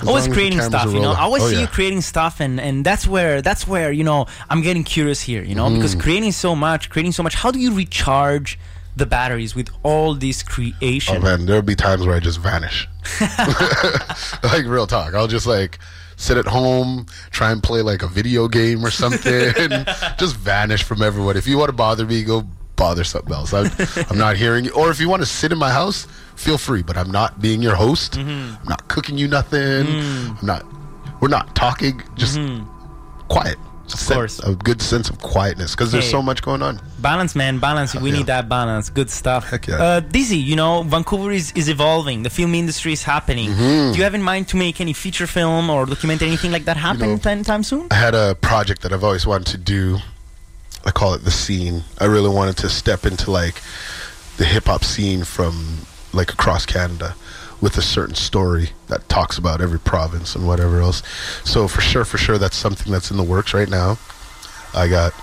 [0.02, 1.62] as always creating stuff you know i always Oh, see yeah.
[1.62, 5.42] you creating stuff and and that's where that's where you know i'm getting curious here
[5.44, 6.00] you know because Mm.
[6.02, 8.60] creating so much creating so much how do you recharge
[8.96, 12.88] the batteries with all this creation Oh man, there'll be times where I just vanish.
[14.44, 15.14] like real talk.
[15.14, 15.80] I'll just like
[16.20, 19.54] sit at home, try and play like a video game or something,
[20.18, 21.38] just vanish from everyone.
[21.38, 23.54] If you want to bother me, go bother something else.
[23.54, 23.72] I'm,
[24.10, 24.72] I'm not hearing you.
[24.72, 26.84] Or if you want to sit in my house, feel free.
[26.84, 28.14] But I'm not being your host.
[28.14, 28.62] Mm-hmm.
[28.62, 29.86] I'm not cooking you nothing.
[29.86, 30.40] Mm.
[30.40, 30.66] I'm not.
[31.22, 32.02] We're not talking.
[32.16, 32.40] Just
[33.30, 33.58] quiet.
[33.94, 34.14] Mm-hmm.
[34.14, 34.40] course.
[34.40, 36.12] a good sense of quietness because there's Hey.
[36.12, 36.80] so much going on.
[37.00, 38.18] balance man balance we yeah.
[38.18, 39.76] need that balance good stuff Heck yeah.
[39.84, 43.92] uh, dizzy you know vancouver is, is evolving the film industry is happening Mm-hmm.
[43.92, 46.78] do you have in mind to make any feature film or documentary anything like that
[46.78, 49.98] happen know- anytime soon I had a project that I've always wanted to do.
[50.86, 51.84] I call it the scene.
[52.00, 53.62] I really wanted to step into like
[54.38, 55.80] the hip hop scene from
[56.14, 57.16] like across Canada
[57.62, 61.04] with a certain story that talks about every province and whatever else.
[61.44, 63.98] So for sure, for sure, that's something that's in the works right now.
[64.74, 65.14] I got,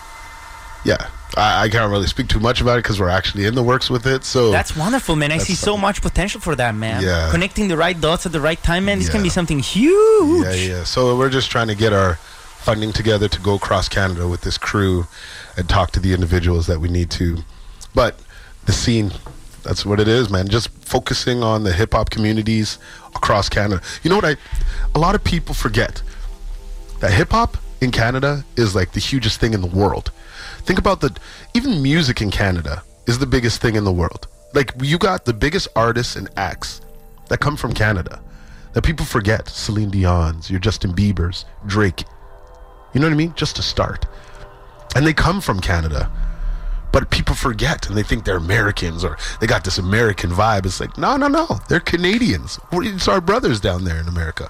[0.84, 1.08] yeah.
[1.36, 3.90] I, I can't really speak too much about it because we're actually in the works
[3.90, 4.24] with it.
[4.24, 5.32] So That's wonderful, man.
[5.32, 7.02] I see so much potential for that, man.
[7.02, 7.30] Yeah.
[7.30, 8.98] Connecting the right dots at the right time, man.
[8.98, 10.44] This can be something huge.
[10.44, 10.84] Yeah, yeah.
[10.84, 12.14] So we're just trying to get our
[12.58, 15.06] funding together to go across Canada with this crew
[15.56, 17.38] and talk to the individuals that we need to.
[17.94, 18.18] But
[18.66, 19.12] the scene,
[19.66, 20.48] that's what it is, man.
[20.48, 22.78] Just focusing on the hip hop communities
[23.14, 23.82] across Canada.
[24.02, 24.36] You know what I
[24.94, 26.02] a lot of people forget
[27.00, 30.12] that hip hop in Canada is like the hugest thing in the world.
[30.60, 31.16] Think about the
[31.54, 34.28] even music in Canada is the biggest thing in the world.
[34.54, 36.80] Like you got the biggest artists and acts
[37.28, 38.22] that come from Canada
[38.72, 39.48] that people forget.
[39.48, 42.04] Celine Dion's, your Justin Bieber's, Drake.
[42.94, 43.34] You know what I mean?
[43.34, 44.06] Just to start.
[44.94, 46.10] And they come from Canada.
[46.96, 50.64] But people forget and they think they're Americans or they got this American vibe.
[50.64, 51.60] It's like, no, no, no.
[51.68, 52.58] They're Canadians.
[52.72, 54.48] It's our brothers down there in America.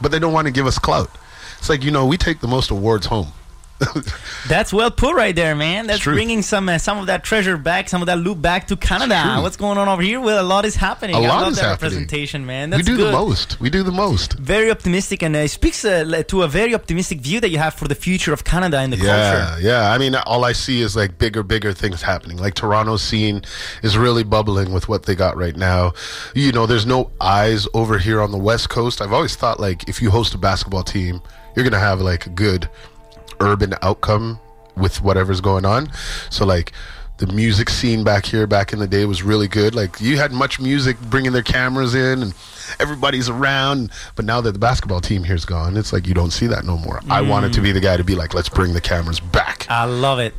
[0.00, 1.10] But they don't want to give us clout.
[1.58, 3.32] It's like, you know, we take the most awards home.
[4.48, 5.86] That's well put right there, man.
[5.86, 8.76] That's bringing some uh, some of that treasure back, some of that loot back to
[8.76, 9.40] Canada.
[9.42, 10.20] What's going on over here?
[10.20, 11.16] Well, a lot is happening.
[11.16, 11.90] A I lot love is that happening.
[11.90, 12.70] representation, man.
[12.70, 13.08] we do good.
[13.08, 13.60] the most.
[13.60, 14.34] We do the most.
[14.34, 17.74] Very optimistic, and uh, it speaks uh, to a very optimistic view that you have
[17.74, 19.62] for the future of Canada and the Yeah, culture.
[19.62, 19.70] yeah.
[19.70, 19.90] Yeah.
[19.92, 22.36] I mean, all I see is like bigger, bigger things happening.
[22.38, 23.42] Like Toronto's scene
[23.82, 25.92] is really bubbling with what they got right now.
[26.34, 29.00] You know, there's no eyes over here on the West Coast.
[29.00, 31.20] I've always thought like if you host a basketball team,
[31.56, 32.68] you're gonna have like a good
[33.40, 34.38] urban outcome
[34.76, 35.90] with whatever's going on.
[36.30, 36.72] So like.
[37.18, 39.74] The music scene back here back in the day was really good.
[39.74, 42.34] Like you had MuchMusic bringing their cameras in and
[42.78, 43.90] everybody's around.
[44.16, 46.78] But now that the basketball team here's gone, it's like you don't see that no
[46.78, 47.02] more.
[47.10, 47.64] I wanted to mm.
[47.64, 49.66] be the guy to be like, let's bring the cameras back.
[49.68, 50.32] I love it.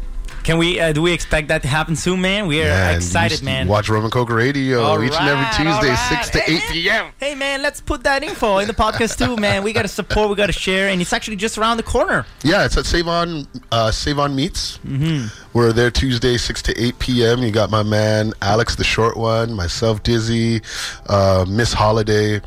[0.44, 0.80] Can we?
[0.80, 2.48] Uh, do we expect that to happen soon, man?
[2.48, 3.68] We are excited, man.
[3.68, 6.10] Watch Rum and Coke Radio All each and every Tuesday, right.
[6.24, 6.72] 6 to Hey, 8 man.
[6.72, 7.06] p.m.
[7.20, 9.64] Hey man, let's put that info in the podcast too, man.
[9.64, 12.26] We got to support, we got to share, and it's actually just around the corner.
[12.44, 14.80] Yeah, it's at Save On, uh, Save On Meats.
[14.80, 15.28] Mm-hmm.
[15.54, 17.40] We're there Tuesday, 6 to 8 p.m.
[17.44, 20.62] You got my man Alex, the short one, myself, Dizzy,
[21.08, 22.42] uh, Miss Holiday,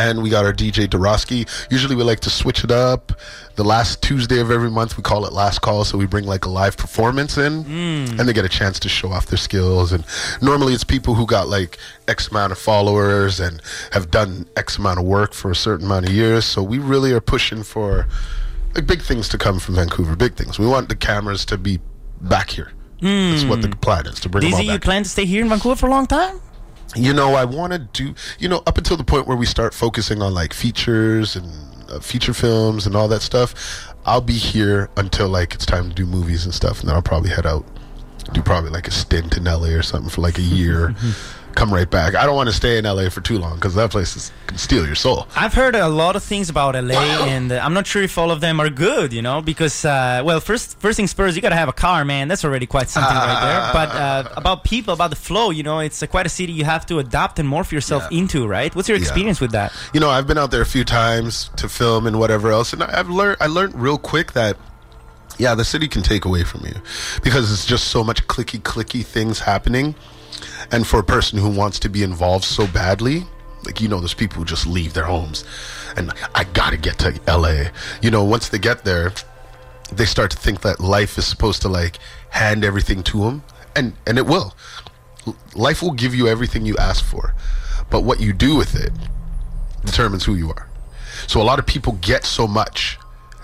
[0.00, 1.46] and we got our DJ Dorosky.
[1.70, 3.12] Usually we like to switch it up.
[3.56, 6.46] The last Tuesday of every month, we call it Last Call, so we bring like
[6.46, 8.18] a live performance in, hmm.
[8.18, 9.92] and they get a chance to show off their skills.
[9.92, 10.04] And
[10.40, 11.76] normally it's people who got like
[12.08, 13.60] X amount of followers and
[13.92, 16.46] have done X amount of work for a certain amount of years.
[16.46, 18.06] So we really are pushing for
[18.74, 20.16] like big things to come from Vancouver.
[20.16, 20.58] Big things.
[20.58, 21.78] We want the cameras to be
[22.22, 22.72] back here.
[23.02, 23.80] That's what the hmm.
[23.80, 25.86] plan is to bring them all Dizzy, you plan to stay here in Vancouver for
[25.86, 26.40] a long time?
[26.96, 29.74] You know, I want to do, you know, up until the point where we start
[29.74, 31.52] focusing on like features and
[31.88, 35.94] uh, feature films and all that stuff, I'll be here until like it's time to
[35.94, 36.80] do movies and stuff.
[36.80, 37.64] And then I'll probably head out,
[38.32, 40.94] do probably like a stint in LA or something for like a year,
[41.54, 42.14] come right back.
[42.14, 44.56] I don't want to stay in LA for too long because that place is, can
[44.58, 45.26] steal your soul.
[45.36, 46.94] I've heard a lot of things about LA,
[47.26, 49.12] and uh, I'm not sure if all of them are good.
[49.12, 52.28] You know, because uh, well, first first things first, you gotta have a car, man.
[52.28, 53.60] That's already quite something right there.
[53.80, 56.64] But uh, about people, about the flow, you know, it's uh, quite a city you
[56.64, 58.74] have to adapt and morph yourself into, right?
[58.74, 59.02] What's your Yeah.
[59.02, 59.72] experience with that?
[59.94, 62.82] you know, I've been out there a few times to film and whatever else, and
[62.82, 63.36] I've learned.
[63.40, 64.56] I learned real quick that,
[65.38, 66.74] yeah, the city can take away from you
[67.22, 69.94] because it's just so much clicky clicky things happening,
[70.70, 73.24] and for a person who wants to be involved so badly,
[73.64, 75.44] Like you know, there's people who just leave their homes,
[75.96, 77.70] and I gotta get to LA.
[78.00, 79.12] You know, once they get there,
[79.92, 81.98] they start to think that life is supposed to like
[82.30, 83.42] hand everything to them,
[83.76, 84.54] and and it will.
[85.54, 87.34] Life will give you everything you ask for,
[87.90, 88.92] but what you do with it
[89.84, 90.68] determines who you are.
[91.26, 92.98] So a lot of people get so much,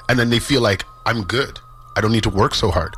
[0.08, 1.58] and then they feel like I'm good.
[1.94, 2.94] I don't need to work so hard.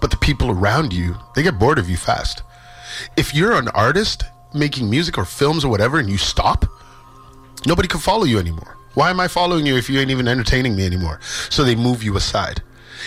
[0.00, 2.42] But the people around you, they get bored of you fast.
[3.16, 6.64] If you're an artist making music or films or whatever, and you stop,
[7.66, 8.76] nobody can follow you anymore.
[8.94, 11.20] Why am I following you if you ain't even entertaining me anymore?
[11.50, 12.62] So they move you aside.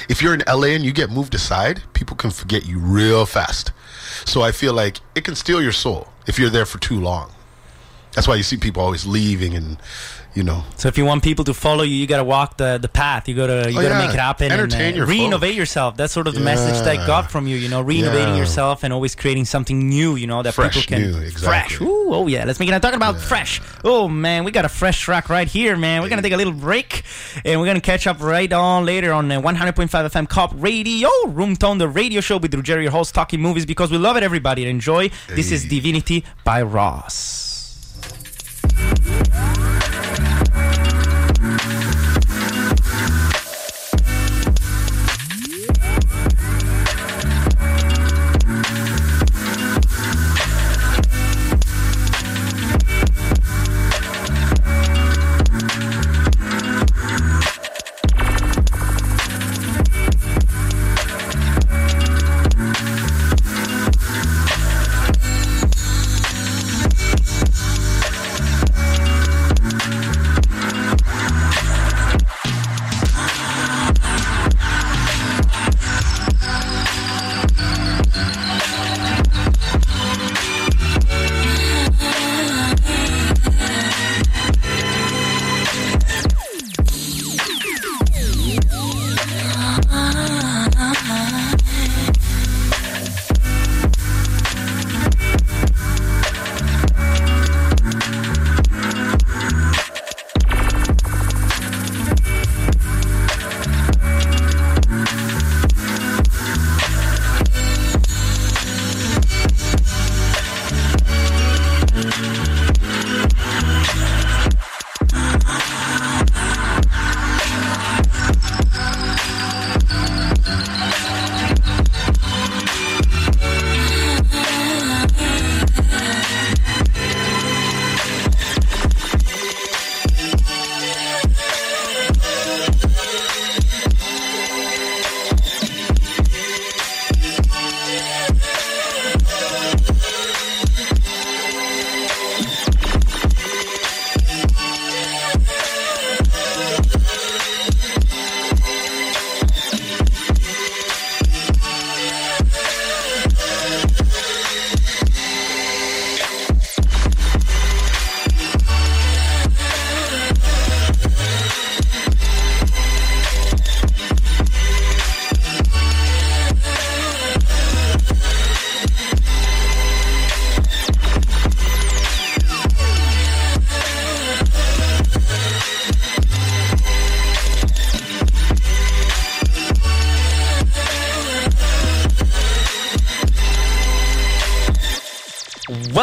[0.08, 3.71] If you're in LA and you get moved aside, people can forget you real fast.
[4.25, 7.32] So I feel like it can steal your soul if you're there for too long.
[8.13, 9.77] That's why you see people always leaving and,
[10.33, 12.87] you know, So if you want people to follow you, you gotta walk the, the
[12.87, 13.27] path.
[13.27, 14.05] You gotta you Oh, gotta yeah.
[14.05, 14.51] make it happen.
[14.51, 15.57] Entertain and, uh, your re-innovate folk.
[15.57, 15.97] yourself.
[15.97, 17.57] That's sort of the message that I got from you.
[17.57, 18.39] You know, re-innovating Yeah.
[18.39, 20.15] yourself and always creating something new.
[20.15, 21.47] You know that Fresh, people can new, exactly.
[21.47, 21.81] fresh.
[21.81, 22.45] Ooh, oh yeah.
[22.45, 22.73] Let's make it.
[22.73, 23.61] I'm talking about fresh.
[23.83, 26.01] Oh man, we got a fresh track right here, man.
[26.01, 27.03] We're gonna take a little break
[27.45, 31.55] and we're gonna catch up right on later on uh, 100.5 FM Co-op Radio, Room
[31.55, 34.23] Tone, the radio show with Ruggero, your host, talking movies because we love it.
[34.23, 35.09] Everybody enjoy.
[35.27, 37.50] This is Divinity by Ross.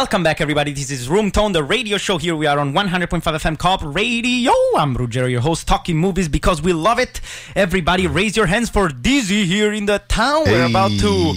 [0.09, 0.73] Welcome back, everybody.
[0.73, 2.17] This is Room Tone, the radio show.
[2.17, 4.53] Here we are on 100.5 FM Co-op Radio.
[4.75, 7.21] I'm Ruggero, your host, talking movies because we love it.
[7.55, 10.45] Everybody, raise your hands for Dizzy here in the town.
[10.47, 11.35] We're about to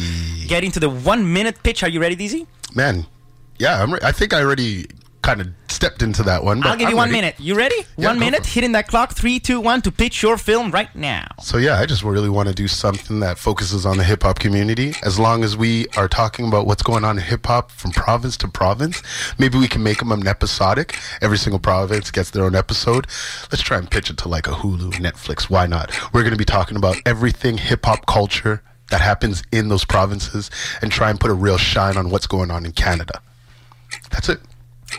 [0.48, 1.84] get into the one minute pitch.
[1.84, 2.48] Are you ready, Dizzy?
[2.74, 3.06] man,
[3.60, 4.86] yeah, I'm re- I think I already
[5.22, 6.62] kind of stepped into that one.
[6.62, 7.18] But I'll give you I'm one ready.
[7.18, 7.36] minute.
[7.40, 7.76] You ready?
[7.98, 9.14] Yeah, one minute, hitting that clock.
[9.14, 11.28] Three, two, one to pitch your film right now.
[11.42, 14.40] So yeah, I just really want to do something that focuses on the hip hop
[14.40, 14.94] community.
[15.04, 18.38] As long as we are talking about what's going on in hip hop from province
[18.38, 19.02] to province,
[19.38, 20.98] maybe we can make them an episodic.
[21.22, 23.08] Every single province gets their own episode.
[23.52, 25.50] Let's try and pitch it to like a Hulu, Netflix.
[25.50, 25.92] Why not?
[26.14, 30.52] We're going to be talking about everything hip hop culture that happens in those provinces
[30.82, 33.22] and try and put a real shine on what's going on in Canada.
[34.10, 34.40] That's it.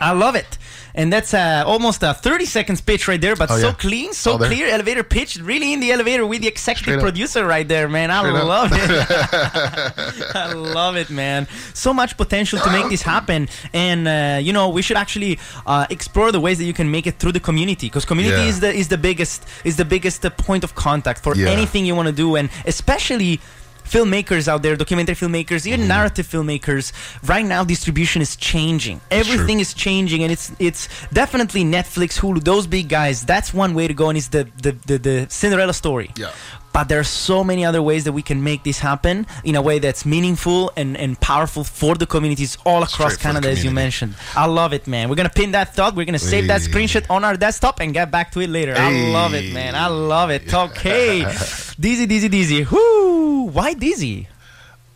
[0.01, 0.57] I love it.
[0.95, 3.73] And that's uh, almost a 30 seconds pitch right there, but Oh, so yeah.
[3.73, 4.47] clean, so All there.
[4.49, 4.67] clear.
[4.67, 7.01] Elevator pitch, really in the elevator with the executive Straight up.
[7.01, 8.11] producer right there, man.
[8.11, 8.47] I Straight up.
[8.47, 10.35] love it.
[10.35, 11.47] I love it, man.
[11.73, 13.49] So much potential to make this happen.
[13.73, 17.07] And, uh, you know, we should actually uh, explore the ways that you can make
[17.07, 18.49] it through the community because community Yeah.
[18.49, 21.49] is the is the biggest is the biggest uh, point of contact for Yeah.
[21.49, 23.39] anything you want to do and especially
[23.83, 25.89] filmmakers out there, documentary filmmakers, even mm-hmm.
[25.89, 26.91] narrative filmmakers,
[27.27, 29.01] right now distribution is changing.
[29.11, 33.23] Everything is changing, and it's it's definitely Netflix, Hulu, those big guys.
[33.23, 36.11] That's one way to go, and it's the the the, the Cinderella story.
[36.17, 36.31] Yeah.
[36.73, 39.61] But there are so many other ways that we can make this happen in a
[39.61, 43.69] way that's meaningful and, and powerful for the communities all across Straight Canada, as you
[43.69, 44.15] mentioned.
[44.35, 45.07] I love it, man.
[45.07, 45.95] We're gonna pin that thought.
[45.95, 48.73] We're gonna save that screenshot on our desktop and get back to it later.
[48.75, 49.75] I love it, man.
[49.75, 50.51] I love it.
[50.51, 51.21] Okay,
[51.79, 52.63] Dizzy, Dizzy, Dizzy.
[52.63, 53.43] Whoo!
[53.43, 54.27] Why Dizzy?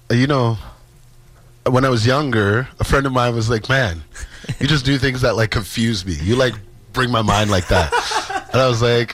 [0.09, 0.57] you know,
[1.69, 4.03] when I was younger, a friend of mine was like, "Man,
[4.59, 6.13] you just do things that like confuse me.
[6.13, 6.55] You like
[6.93, 7.93] bring my mind like that."
[8.51, 9.13] and I was like,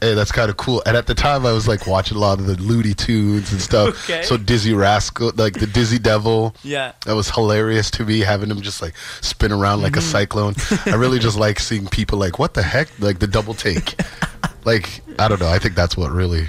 [0.00, 2.38] "Hey, that's kind of cool." And at the time, I was like watching a lot
[2.40, 3.88] of the Looney Tunes and stuff.
[4.10, 4.22] Okay.
[4.22, 6.54] So Dizzy Rascal, like the Dizzy Devil.
[6.62, 6.92] Yeah.
[7.06, 10.10] That was hilarious to me, having him just like spin around like a Mm-hmm.
[10.10, 10.54] cyclone.
[10.86, 13.98] I really just like seeing people like, "What the heck?" Like the double take.
[14.64, 15.48] like I don't know.
[15.48, 16.48] I think that's what really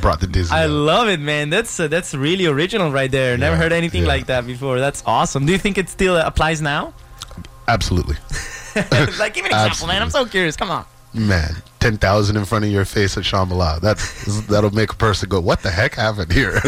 [0.00, 0.52] brought the Dizzy.
[0.54, 0.70] I out.
[0.70, 1.50] love it, man.
[1.50, 3.36] That's uh, that's really original right there.
[3.36, 4.08] Never Yeah, heard anything yeah.
[4.08, 4.78] like that before.
[4.80, 5.44] That's awesome.
[5.46, 6.94] Do you think it still applies now?
[7.68, 8.16] Absolutely.
[9.18, 10.02] like, give me an example, man.
[10.02, 10.56] I'm so curious.
[10.56, 10.84] Come on.
[11.14, 13.80] Man, ten thousand in front of your face at Shambhala.
[13.80, 16.52] That's that'll make a person go, "What the heck happened here?"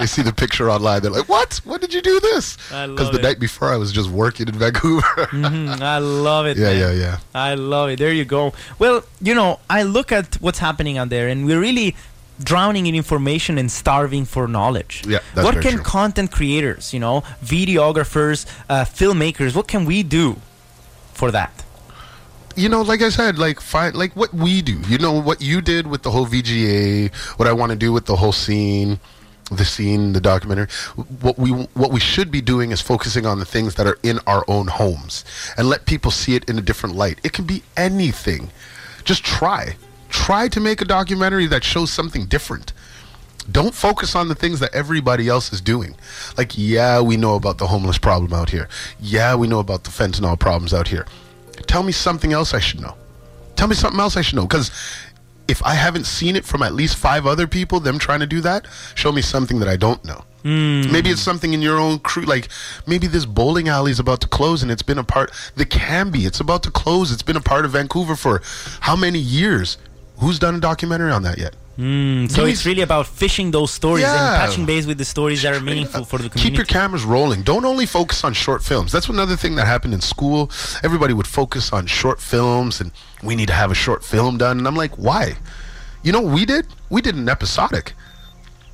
[0.00, 1.02] they see the picture online.
[1.02, 1.60] They're like, "What?
[1.64, 3.22] What did you do this?" Because the it.
[3.22, 5.02] night before I was just working in Vancouver.
[5.32, 6.56] Mm, I love it.
[6.56, 6.78] yeah, man.
[6.78, 7.18] yeah, yeah.
[7.34, 7.98] I love it.
[7.98, 8.52] There you go.
[8.78, 11.94] Well, you know, I look at what's happening out there, and we're really
[12.42, 15.02] drowning in information and starving for knowledge.
[15.06, 15.82] Yeah, that's what can true.
[15.82, 20.36] content creators, you know, videographers, uh, filmmakers, what can we do
[21.12, 21.61] for that?
[22.56, 24.80] You know, like I said, like find like what we do.
[24.88, 27.14] You know what you did with the whole VGA.
[27.38, 29.00] What I want to do with the whole scene,
[29.50, 30.68] the scene, the documentary.
[31.20, 34.18] What we what we should be doing is focusing on the things that are in
[34.26, 35.24] our own homes
[35.56, 37.20] and let people see it in a different light.
[37.24, 38.50] It can be anything.
[39.04, 39.76] Just try.
[40.08, 42.72] Try to make a documentary that shows something different.
[43.50, 45.96] Don't focus on the things that everybody else is doing.
[46.36, 48.68] Like, yeah, we know about the homeless problem out here.
[49.00, 51.06] Yeah, we know about the fentanyl problems out here.
[51.66, 52.96] Tell me something else I should know.
[53.56, 54.46] Tell me something else I should know.
[54.46, 54.70] Because
[55.48, 58.40] if I haven't seen it from at least five other people, them trying to do
[58.40, 60.24] that, show me something that I don't know.
[60.42, 60.90] Hmm.
[60.90, 62.24] Maybe it's something in your own crew.
[62.24, 62.48] Like
[62.86, 65.30] maybe this bowling alley is about to close and it's been a part.
[65.54, 67.12] The Canby, it's about to close.
[67.12, 68.42] It's been a part of Vancouver for
[68.80, 69.78] how many years?
[70.18, 71.54] Who's done a documentary on that yet?
[71.76, 74.42] Hmm, so Give it's really about fishing those stories Yeah.
[74.42, 76.50] and touching base with the stories that are meaningful for the community.
[76.50, 77.42] Keep your cameras rolling.
[77.42, 78.92] Don't only focus on short films.
[78.92, 80.50] That's another thing that happened in school.
[80.82, 82.90] Everybody would focus on short films and
[83.22, 84.58] we need to have a short film done.
[84.58, 85.36] And I'm like, why?
[86.02, 86.66] You know we did?
[86.90, 87.94] We did an episodic.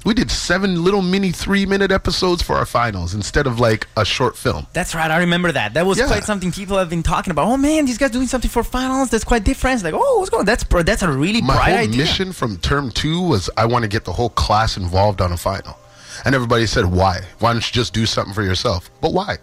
[0.08, 4.06] We did seven little mini three minute episodes for our finals instead of like a
[4.06, 4.66] short film.
[4.72, 5.10] That's right.
[5.10, 5.74] I remember that.
[5.74, 6.06] That was Yeah.
[6.06, 7.46] quite something people have been talking about.
[7.46, 9.10] Oh man, these guys doing something for finals.
[9.10, 9.74] That's quite different.
[9.74, 10.40] It's like, oh, what's going?
[10.40, 10.46] on?
[10.46, 11.98] That's that's a really My bright whole idea.
[11.98, 15.36] mission from term two was I want to get the whole class involved on a
[15.36, 15.76] final.
[16.24, 17.20] And everybody said, why?
[17.40, 18.90] Why don't you just do something for yourself?
[19.02, 19.36] But why?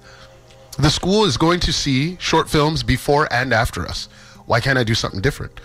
[0.80, 4.10] The school is going to see short films before and after us.
[4.48, 5.62] Why can't I do something different?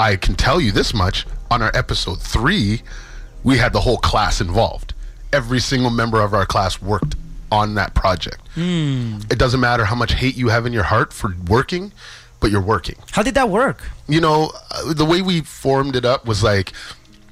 [0.00, 2.80] I can tell you this much on our episode three,
[3.44, 4.94] we had the whole class involved.
[5.32, 7.14] Every single member of our class worked
[7.52, 8.40] on that project.
[8.56, 11.92] It doesn't matter how much hate you have in your heart for working,
[12.40, 13.82] but you're working How did that work?
[14.08, 16.72] you know, uh, the way we formed it up was like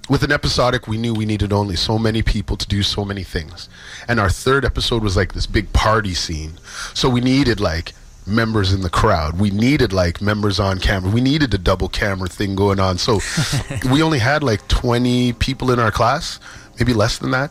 [0.09, 3.23] with an episodic, we knew we needed only so many people to do so many
[3.25, 3.69] things.
[4.09, 6.53] And our third episode was like this big party scene.
[6.95, 7.93] So we needed like
[8.27, 9.39] members in the crowd.
[9.39, 11.11] We needed like members on camera.
[11.11, 12.99] We needed a double camera thing going on.
[12.99, 13.21] So
[13.91, 16.41] we only had like 20 people in our class,
[16.79, 17.51] maybe less than that.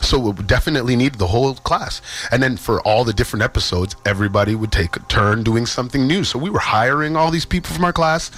[0.00, 2.02] So we definitely needed the whole class.
[2.30, 6.24] And then for all the different episodes, everybody would take a turn doing something new.
[6.24, 8.30] So we were hiring all these people from our class.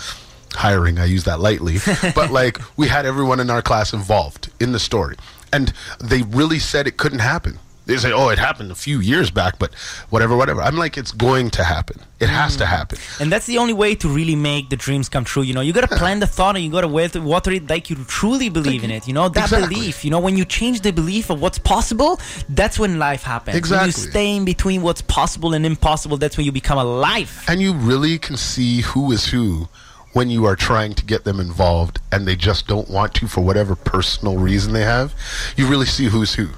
[0.53, 1.79] Hiring, I use that lightly.
[2.14, 5.16] but like we had everyone in our class involved in the story.
[5.53, 7.59] And they really said it couldn't happen.
[7.87, 9.72] They say, oh, it happened a few years back, but
[10.11, 10.61] whatever, whatever.
[10.61, 12.01] I'm like, it's going to happen.
[12.18, 12.70] It has to hmm.
[12.70, 12.99] happen.
[13.20, 15.43] And that's the only way to really make the dreams come true.
[15.43, 18.49] You know, you gotta plant the thought and you gotta water it like you truly
[18.49, 19.07] believe in it.
[19.07, 19.68] You know, that Exactly.
[19.68, 20.05] belief.
[20.05, 22.18] You know, when you change the belief of what's possible,
[22.49, 23.57] that's when life happens.
[23.57, 23.78] Exactly.
[23.78, 27.45] When you stay in between what's possible and impossible, that's when you become alive.
[27.47, 29.68] And you really can see who is who
[30.12, 33.43] when you are trying to get them involved and they just don't want to for
[33.43, 35.14] whatever personal reason they have.
[35.57, 36.49] You really see who's who.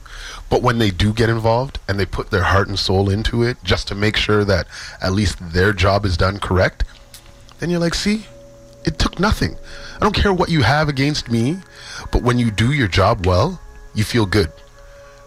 [0.50, 3.58] But when they do get involved and they put their heart and soul into it
[3.64, 4.66] just to make sure that
[5.02, 6.84] at least their job is done correct,
[7.58, 8.24] then you're like, see,
[8.84, 9.56] it took nothing.
[9.96, 11.58] I don't care what you have against me,
[12.12, 13.60] but when you do your job well,
[13.94, 14.50] you feel good.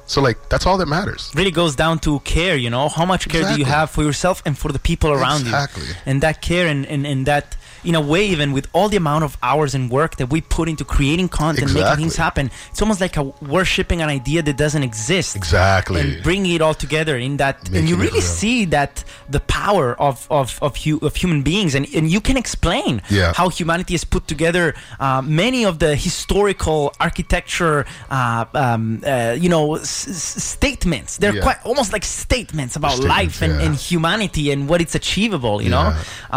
[0.07, 1.31] So, like, that's all that matters.
[1.35, 4.41] really goes down to care you know how much care do you have for yourself
[4.45, 5.85] and for the people around Exactly.
[5.87, 8.97] you and that care and, and, and that in a way, even with all the
[8.97, 12.81] amount of hours and work that we put into creating content, making things happen, it's
[12.81, 15.35] almost like a worshipping an idea that doesn't exist.
[15.35, 16.01] Exactly.
[16.01, 18.21] And bringing it all together in that, and you really real.
[18.41, 22.37] see that the power of of of, hu- of human beings, and, and you can
[22.37, 23.33] explain Yeah.
[23.33, 29.49] how humanity has put together uh, many of the historical architecture, uh, um, uh, you
[29.49, 31.17] know, s- s- statements.
[31.17, 31.41] They're Yeah.
[31.47, 33.65] quite almost like statements about Statements, life and, yeah.
[33.65, 35.61] and humanity and what it's achievable.
[35.61, 35.87] You know,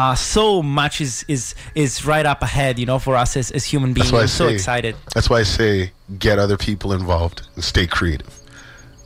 [0.00, 2.78] uh, so much is is is right up ahead.
[2.78, 4.12] You know, for us as, as human beings.
[4.12, 4.94] I'm so excited.
[5.14, 8.32] That's why I say get other people involved and stay creative.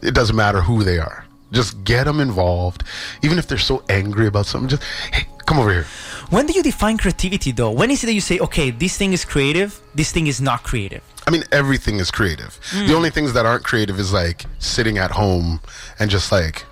[0.08, 1.24] It doesn't matter who they are.
[1.50, 2.84] Just get them involved.
[3.22, 5.86] Even if they're so angry about something, just hey, come over here.
[6.30, 7.70] When do you define creativity, though?
[7.70, 10.62] When is it that you say, okay, this thing is creative, this thing is not
[10.62, 11.02] creative?
[11.26, 12.60] I mean, everything is creative.
[12.70, 12.86] Hmm.
[12.86, 15.60] The only things that aren't creative is like sitting at home
[15.98, 16.66] and just like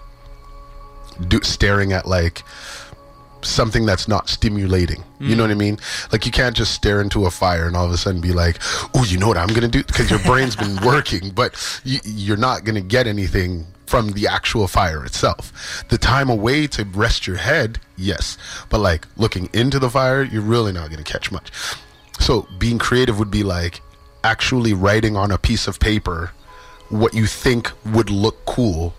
[1.28, 2.42] do, staring at like
[3.48, 5.04] something that's not stimulating.
[5.18, 5.78] You know what I mean?
[6.12, 8.58] Like you can't just stare into a fire and all of a sudden be like,
[8.94, 12.36] "Oh, you know what I'm gonna do?" Because your brain's been working, but you, you're
[12.36, 15.84] not gonna get anything from the actual fire itself.
[15.88, 18.36] The time away to rest your head, yes,
[18.68, 21.50] but like looking into the fire, you're really not gonna catch much.
[22.20, 23.80] So being creative would be like
[24.24, 26.32] actually writing on a piece of paper
[26.88, 28.94] what you think would look cool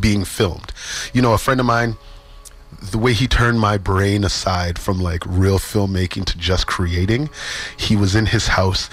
[0.00, 0.72] being filmed.
[1.12, 1.96] You know, a friend of mine,
[2.90, 7.28] the way he turned my brain aside from like real filmmaking to just creating,
[7.76, 8.88] he was in his house.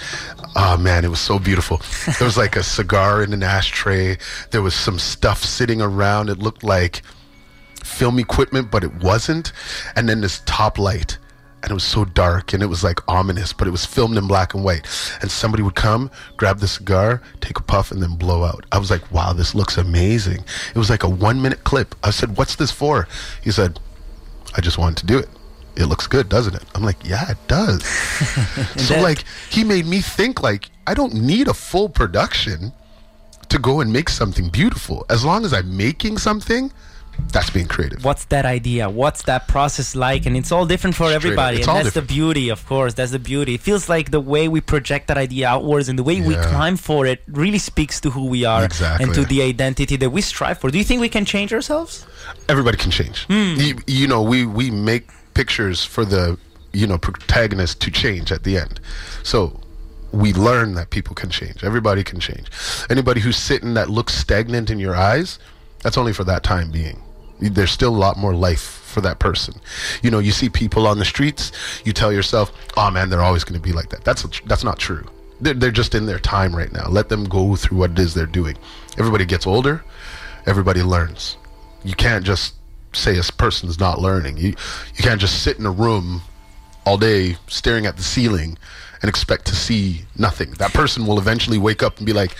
[0.54, 1.80] Oh man, it was so beautiful.
[2.18, 4.18] There was like a cigar in an ashtray.
[4.50, 6.30] There was some stuff sitting around.
[6.30, 7.02] It looked like
[7.84, 9.52] film equipment, but it wasn't.
[9.94, 11.18] And then this top light.
[11.62, 14.28] And it was so dark and it was like ominous, but it was filmed in
[14.28, 14.86] black and white.
[15.20, 18.64] And somebody would come, grab the cigar, take a puff, and then blow out.
[18.70, 20.44] I was like, wow, this looks amazing.
[20.74, 21.94] It was like a one minute clip.
[22.04, 23.08] I said, what's this for?
[23.42, 23.80] He said,
[24.56, 25.28] I just wanted to do it.
[25.76, 26.62] It looks good, doesn't it?
[26.74, 27.84] I'm like, yeah, it does.
[28.76, 32.72] so that- like he made me think like I don't need a full production
[33.48, 35.04] to go and make something beautiful.
[35.10, 36.72] As long as I'm making something,
[37.32, 38.04] that's being creative.
[38.04, 38.88] What's that idea?
[38.88, 40.26] What's that process like?
[40.26, 41.56] And it's all different for Straight everybody.
[41.58, 42.08] And that's different.
[42.08, 42.94] the beauty, of course.
[42.94, 43.54] That's the beauty.
[43.54, 46.76] It feels like the way we project that idea outwards and the way we climb
[46.76, 48.68] for it really speaks to who we are
[49.00, 50.70] and to the identity that we strive for.
[50.70, 52.06] Do you think we can change ourselves?
[52.48, 53.24] Everybody can change.
[53.26, 53.54] Hmm.
[53.56, 56.38] You, you know, we we make pictures for the
[56.72, 58.80] you know protagonist to change at the end.
[59.22, 59.60] So
[60.12, 61.62] we learn that people can change.
[61.62, 62.48] Everybody can change.
[62.88, 65.38] Anybody who's sitting that looks stagnant in your eyes,
[65.82, 67.02] that's only for that time being.
[67.40, 69.54] There's still a lot more life for that person.
[70.02, 71.52] You know, you see people on the streets,
[71.84, 74.78] you tell yourself, "Oh man, they're always going to be like that." That's that's not
[74.78, 75.04] true.
[75.40, 76.88] They're, they're just in their time right now.
[76.88, 78.56] Let them go through what it is they're doing.
[78.98, 79.84] Everybody gets older.
[80.46, 81.36] Everybody learns.
[81.84, 82.54] You can't just
[82.92, 84.38] say a person's not learning.
[84.38, 84.54] You
[84.96, 86.22] you can't just sit in a room
[86.86, 88.56] all day staring at the ceiling
[89.02, 90.52] and expect to see nothing.
[90.52, 92.34] That person will eventually wake up and be like,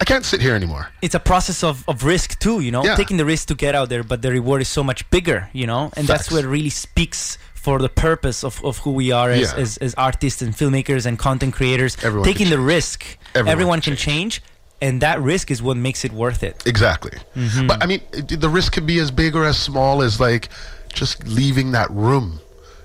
[0.00, 0.88] I can't sit here anymore.
[1.02, 2.94] It's a process of, of risk too, you know, Yeah.
[2.96, 5.66] taking the risk to get out there, but the reward is so much bigger, you
[5.66, 6.32] know, and that's Facts.
[6.32, 9.58] what really speaks for the purpose of, of who we are as, Yeah.
[9.62, 11.96] as, as artists and filmmakers and content creators.
[12.02, 14.40] Everyone taking the risk, Everyone everyone, can can change,
[14.80, 16.62] and that risk is what makes it worth it.
[16.64, 17.18] Exactly.
[17.34, 17.66] Mm-hmm.
[17.66, 20.48] But I mean, the risk could be as big or as small as like
[20.92, 22.38] just leaving that room.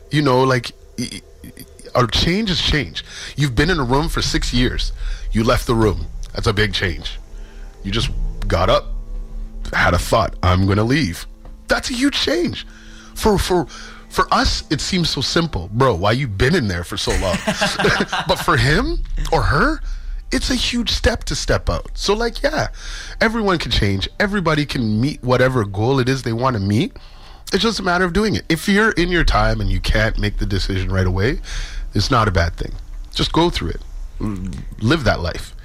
[0.09, 0.72] You know, like
[1.95, 3.05] our change is change.
[3.36, 4.91] You've been in a room for six years.
[5.32, 6.07] You left the room.
[6.34, 7.20] That's a big change.
[7.84, 8.10] You just
[8.48, 8.86] got up,
[9.72, 10.36] had a thought.
[10.44, 11.26] I'm gonna leave.
[11.68, 12.66] That's a huge change.
[13.16, 13.66] For for
[14.10, 15.96] for us, it seems so simple, bro.
[15.96, 17.36] Why you been in there for so long?
[18.28, 19.00] but for him
[19.32, 19.80] or her,
[20.32, 21.92] it's a huge step to step out.
[21.96, 22.68] So like, yeah,
[23.22, 24.10] everyone can change.
[24.20, 26.98] Everybody can meet whatever goal it is they want to meet.
[27.54, 28.44] It's just a matter of doing it.
[28.50, 31.40] If you're in your time and you can't make the decision right away,
[31.94, 32.74] it's not a bad thing.
[33.14, 33.82] Just go through it.
[34.20, 35.56] Mm, Live that life.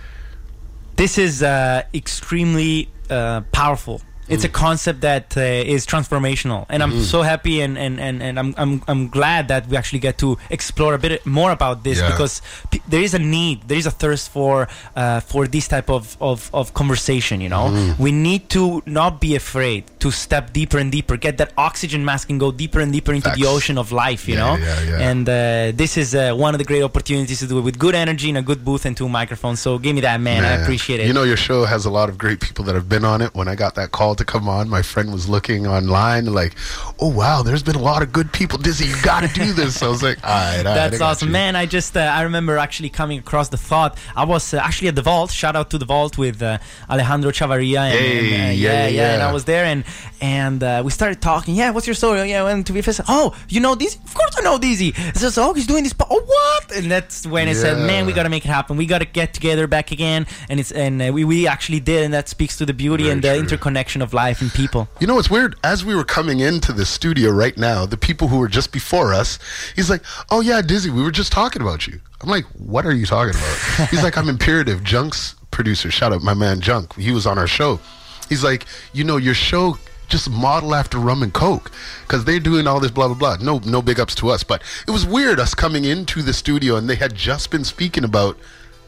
[0.99, 4.03] This is uh, extremely uh, powerful.
[4.29, 4.51] It's Mm.
[4.51, 5.41] a concept that uh,
[5.75, 6.99] is transformational, and Mm-hmm.
[6.99, 10.17] I'm so happy and, and, and, and I'm, I'm, I'm glad that we actually get
[10.19, 12.11] to explore a bit more about this Yeah.
[12.11, 15.89] because p- there is a need, there is a thirst for uh, for this type
[15.91, 17.41] of, of, of conversation.
[17.41, 18.03] You know, Mm-hmm.
[18.03, 22.31] we need to not be afraid to step deeper and deeper, get that oxygen mask
[22.31, 24.29] and go deeper and deeper into the ocean of life.
[24.29, 25.35] You Yeah, know, yeah, and uh,
[25.83, 28.39] this is uh, one of the great opportunities to do it with good energy and
[28.39, 29.61] a good booth and two microphones.
[29.61, 30.45] So give me that, man.
[30.45, 31.07] I appreciate it.
[31.07, 33.31] You know, your show has a lot of great people that have been on it.
[33.35, 34.69] When I got that call to come on.
[34.69, 36.55] My friend was looking online, like,
[37.01, 38.59] oh wow, there's been a lot of good people.
[38.59, 39.83] Dizzy, you got to do this.
[39.83, 41.57] I was like, all right, all right, That's awesome, you." man.
[41.57, 43.99] I just uh, I remember actually coming across the thought.
[44.15, 45.31] I was uh, actually at the vault.
[45.31, 46.59] Shout out to the vault with uh,
[46.91, 47.79] Alejandro Chavarria.
[47.81, 49.23] And, Hey, and, uh, yeah, yeah, yeah, And.
[49.23, 49.85] I was there, and
[50.21, 51.55] and uh, we started talking.
[51.55, 52.21] Yeah, what's your story?
[52.21, 53.01] Oh, yeah, I went to VFS.
[53.09, 53.99] Oh, you know Dizzy?
[54.05, 54.93] Of course I know Dizzy.
[54.93, 55.93] So, just oh, he's doing this.
[55.93, 56.77] po- Oh, what?
[56.77, 58.77] And that's when I said, man, we gotta make it happen.
[58.77, 60.27] We gotta get together back again.
[60.49, 63.13] And it's and uh, we we actually did, and that speaks to the beauty Very
[63.13, 63.39] and the true.
[63.41, 64.89] interconnection of life and people.
[65.01, 65.57] You know what's weird?
[65.63, 69.13] As we were coming into the studio right now, the people who were just before
[69.13, 69.39] us,
[69.77, 72.93] he's like, "Oh yeah, Dizzy, we were just talking about you." I'm like, "What are
[72.93, 75.91] you talking about?" he's like, "I'm Imperative Junk's producer.
[75.91, 76.95] Shout out my man Junk.
[76.97, 77.81] He was on our show.
[78.29, 79.79] He's like, you know, your show."
[80.09, 81.71] Just model after rum and coke,
[82.07, 83.37] because they're doing all this blah blah blah.
[83.45, 86.77] No, no big ups to us, but it was weird us coming into the studio
[86.77, 88.39] and they had just been speaking about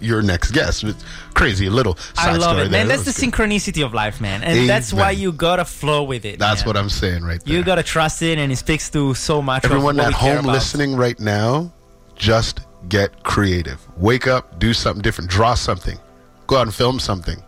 [0.00, 0.84] your next guest.
[0.84, 1.98] It's crazy, a little.
[2.16, 2.70] I love it, there.
[2.70, 2.88] man.
[2.88, 3.32] That That's the good.
[3.32, 6.38] synchronicity of life, man, and that's why you gotta flow with it.
[6.38, 6.66] That's man.
[6.68, 7.54] what I'm saying right there.
[7.54, 9.64] You gotta trust it, and it speaks to so much.
[9.64, 11.72] Everyone of what at home listening right now,
[12.16, 13.80] just get creative.
[13.96, 15.98] Wake up, do something different, draw something,
[16.46, 17.42] go out and film something,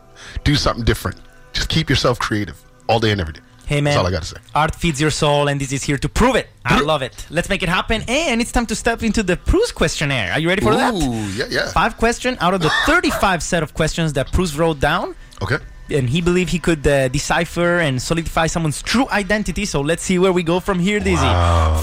[0.45, 1.19] do something different.
[1.53, 3.41] Just keep yourself creative all day and every day.
[3.67, 4.37] Hey man, That's all I gotta say.
[4.55, 6.49] art feeds your soul, and this is here to prove it.
[6.65, 7.27] I love it.
[7.31, 10.33] Let's make it happen, and it's time to step into the Proust questionnaire.
[10.33, 10.93] Are you ready for that?
[10.95, 11.71] Ooh, yeah, yeah.
[11.71, 15.15] Five question out of the 35 set of questions that Proust wrote down.
[15.41, 15.57] Okay.
[15.93, 19.65] And he believed he could uh, decipher and solidify someone's true identity.
[19.65, 21.33] So let's see where we go from here, Dizzy.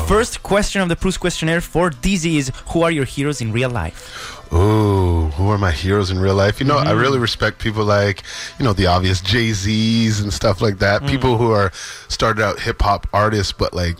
[0.07, 3.69] First question of the Proust questionnaire for Dizzy is Who are your heroes in real
[3.69, 4.35] life?
[4.51, 6.59] Ooh, who are my heroes in real life?
[6.59, 6.99] You know, I Mm-hmm.
[6.99, 8.23] really respect people like,
[8.57, 11.03] you know, the obvious Jay Z's and stuff like that.
[11.03, 11.07] Mm.
[11.07, 11.71] People who are
[12.07, 13.95] started out hip hop artists, but like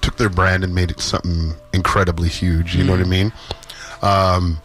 [0.00, 2.76] took their brand and made it something incredibly huge.
[2.76, 3.08] You know what I Mm.
[3.08, 3.32] mean?
[4.02, 4.58] Um,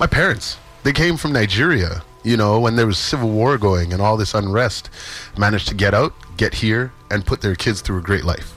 [0.00, 2.02] my parents, they came from Nigeria.
[2.24, 4.88] You know, when there was civil war going and all this unrest,
[5.36, 8.54] managed to get out, get here, and put their kids through a great life.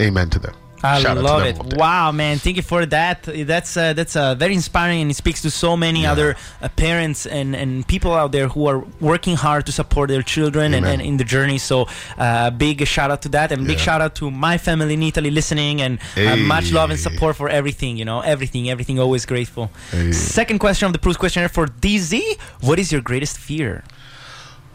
[0.00, 0.54] Amen to them.
[0.84, 1.56] I Shout love it.
[1.76, 2.38] Wow, man!
[2.38, 3.22] Thank you for that.
[3.22, 6.12] That's uh, that's uh, very inspiring, and it speaks to so many Yeah.
[6.12, 10.22] other uh, parents and, and people out there who are working hard to support their
[10.22, 11.58] children and, and in the journey.
[11.58, 11.86] So,
[12.18, 13.84] uh, big shout out to that, and big Yeah.
[13.84, 17.48] shout out to my family in Italy listening, and uh, much love and support for
[17.48, 17.96] everything.
[17.96, 18.98] You know, everything, everything.
[18.98, 19.70] Always grateful.
[19.92, 20.10] Hey.
[20.12, 23.84] Second question of the Proust questionnaire for Dizzy: What is your greatest fear?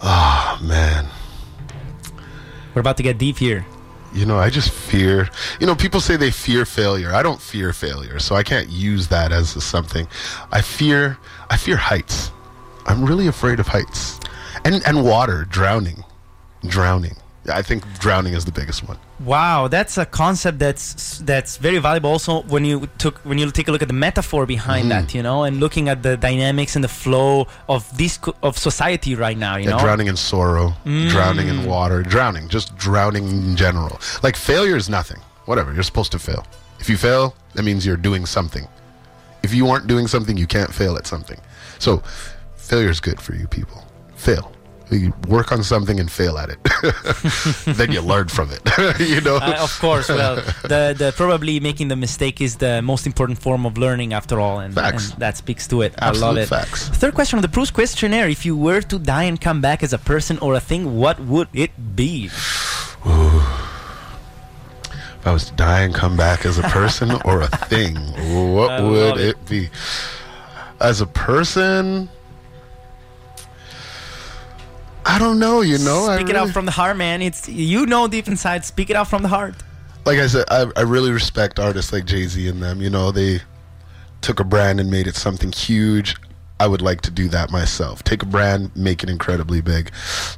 [0.01, 1.07] Oh, man.
[2.73, 3.65] We're about to get deep here.
[4.13, 5.29] You know, I just fear.
[5.59, 7.13] You know, people say they fear failure.
[7.13, 10.07] I don't fear failure, so I can't use that as something.
[10.51, 11.17] I fear.
[11.49, 12.31] I fear heights.
[12.85, 14.19] I'm really afraid of heights,
[14.63, 16.03] and and water, drowning,
[16.65, 17.17] drowning.
[17.51, 18.97] I think drowning is the biggest one.
[19.19, 22.11] Wow, that's a concept that's that's very valuable.
[22.11, 25.05] Also, when you took when you take a look at the metaphor behind Mm-hmm.
[25.07, 29.15] that, you know, and looking at the dynamics and the flow of this of society
[29.15, 29.79] right now, you Yeah, know.
[29.79, 33.99] drowning in sorrow, drowning in water, drowning, just drowning in general.
[34.21, 35.19] Like failure is nothing.
[35.45, 36.45] Whatever, you're supposed to fail.
[36.79, 38.67] If you fail, that means you're doing something.
[39.41, 41.39] If you aren't doing something, you can't fail at something.
[41.79, 42.03] So,
[42.55, 43.83] failure is good for you people.
[44.15, 44.51] Fail.
[44.89, 46.59] You work on something and fail at it.
[47.77, 48.61] then you learn from it.
[48.99, 49.35] you know?
[49.35, 53.65] Uh, of course, well, the, the probably making the mistake is the most important form
[53.65, 55.93] of learning after all, and, and that speaks to it.
[55.99, 56.47] I love it.
[56.47, 56.87] facts.
[56.87, 59.91] Third question of the Proust questionnaire: If you were to die and come back as
[59.91, 62.29] a person or a thing, what would it be?
[65.19, 67.95] If I was to die and come back as a person or a thing,
[68.53, 69.29] what I would it.
[69.29, 69.69] it be?
[70.79, 72.07] As a person,
[75.07, 75.61] I don't know.
[75.61, 77.21] You know, I Speak it out from the heart, man.
[77.21, 78.65] It's you know deep inside.
[78.65, 79.55] Speak it out from the heart.
[80.05, 82.81] like I said, I, I really respect artists like Jay Z and them.
[82.81, 83.41] You know, they
[84.21, 86.15] took a brand and made it something huge.
[86.59, 88.03] I would like to do that myself.
[88.03, 89.91] Take a brand, make it incredibly big.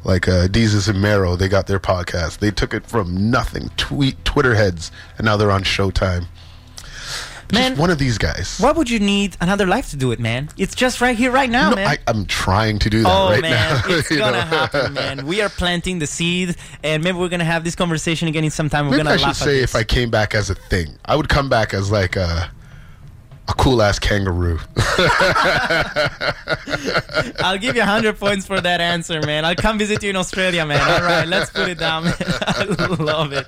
[0.04, 2.40] Like uh, Desus and Mero, they got their podcast.
[2.40, 6.28] They took it from nothing, tweet, Twitter heads, and now they're on Showtime.
[7.52, 8.60] Man, Just one of these guys.
[8.60, 10.50] Why would you need another life to do it, man?
[10.58, 11.88] It's just right here, right now, No, man.
[11.88, 13.82] I, I'm trying to do that Oh right man, now.
[13.88, 15.26] it's gonna happen, man.
[15.26, 18.70] We are planting the seed, and maybe we're gonna have this conversation again in some
[18.70, 18.86] time.
[18.86, 19.76] We're Maybe gonna I should laugh say at if.
[19.76, 22.52] I came back as a thing, I would come back as like a
[23.50, 24.60] a cool ass kangaroo.
[27.40, 29.46] I'll give you hundred points for that answer, man.
[29.46, 30.82] I'll come visit you in Australia, man.
[30.82, 32.06] All right, let's put it down.
[32.08, 32.64] I
[33.00, 33.48] love it.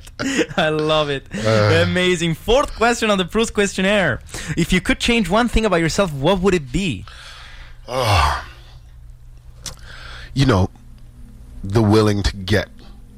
[0.58, 1.28] I love it.
[1.34, 1.84] Uh.
[1.88, 2.34] Amazing.
[2.34, 4.22] Fourth question on the Proust questionnaire:
[4.58, 7.06] If you could change one thing about yourself, what would it be?
[10.34, 10.70] you know,
[11.64, 12.70] the willing to get.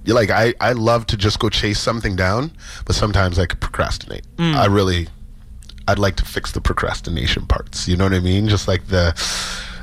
[0.05, 2.51] Like I, I love to just go chase something down,
[2.85, 4.25] but sometimes I could procrastinate.
[4.35, 4.55] Mm.
[4.55, 5.07] I really,
[5.87, 7.87] I'd like to fix the procrastination parts.
[7.87, 8.47] You know what I mean?
[8.47, 9.13] Just like the,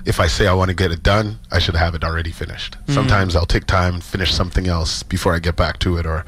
[0.05, 2.77] if I say I want to get it done, I should have it already finished.
[2.89, 6.25] Sometimes I'll take time and finish something else before I get back to it or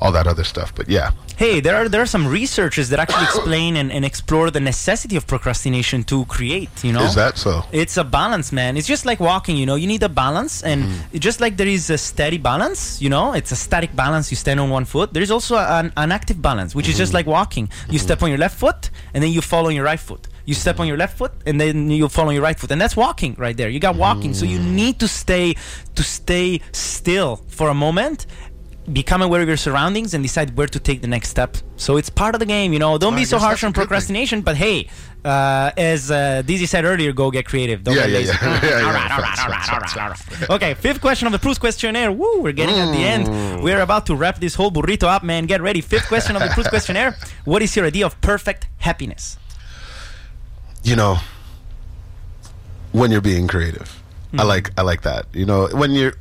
[0.00, 0.74] all that other stuff.
[0.74, 4.50] But yeah, Hey, there are there are some researchers that actually explain and, and explore
[4.50, 6.84] the necessity of procrastination to create.
[6.84, 7.64] You know, is that so?
[7.72, 8.76] It's a balance, man.
[8.76, 9.74] It's just like walking, you know.
[9.74, 11.18] You need a balance, and Mm-hmm.
[11.18, 14.30] just like there is a steady balance, you know, it's a static balance.
[14.30, 15.12] You stand on one foot.
[15.14, 17.02] There is also an, an active balance, which is Mm-hmm.
[17.02, 17.68] just like walking.
[17.90, 20.28] You step on your left foot, and then you follow on your right foot.
[20.44, 22.80] You step on your left foot, and then you follow on your right foot, and
[22.80, 23.68] that's walking right there.
[23.68, 24.72] You got walking, so you Mm.
[24.72, 25.54] need to stay
[25.94, 28.26] to stay still for a moment.
[28.92, 31.56] Become aware of your surroundings and decide where to take the next step.
[31.76, 32.98] So it's part of the game, you know.
[32.98, 33.86] Don't be so harsh on good thing.
[33.86, 34.88] procrastination, but hey,
[35.24, 37.84] uh, as uh, Dizzy said earlier, go get creative.
[37.84, 38.32] Don't Yeah, get yeah, lazy.
[38.42, 38.60] yeah.
[38.64, 38.86] Yeah, yeah.
[38.86, 40.62] all right, all right, Facts, all right, facts, all facts, right, all right.
[40.62, 42.10] Okay, fifth question of the Proust questionnaire.
[42.10, 43.62] Woo, we're getting at the end.
[43.62, 45.46] We're about to wrap this whole burrito up, man.
[45.46, 45.80] Get ready.
[45.80, 47.16] Fifth question of the Proust questionnaire.
[47.44, 49.38] What is your idea of perfect happiness?
[50.82, 51.16] You know
[52.92, 54.02] when you're being creative.
[54.34, 54.48] I hmm.
[54.48, 55.26] like i like that.
[55.32, 56.14] You know when you're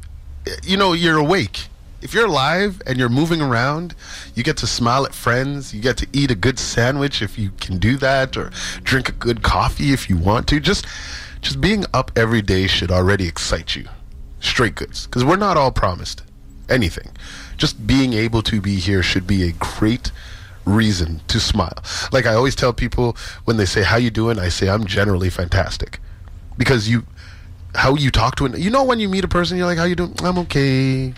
[0.63, 1.67] you know you're awake.
[2.01, 3.93] If you're alive and you're moving around
[4.33, 5.73] you get to smile at friends.
[5.73, 8.51] You get to eat a good sandwich if you can do that or
[8.83, 10.59] drink a good coffee if you want to.
[10.59, 10.85] Just
[11.41, 13.87] just being up every day should already excite you.
[14.39, 15.05] Straight goods.
[15.05, 16.23] Because we're not all promised
[16.69, 17.11] anything.
[17.57, 20.11] Just being able to be here should be a great
[20.65, 21.83] reason to smile.
[22.11, 24.39] Like i always tell people when they say how you doing?
[24.39, 25.99] I say i'm generally fantastic.
[26.57, 27.05] Because you
[27.73, 29.85] how you talk to it you know when you meet a person you're like how
[29.85, 30.13] you doing?
[30.23, 31.13] I'm okay.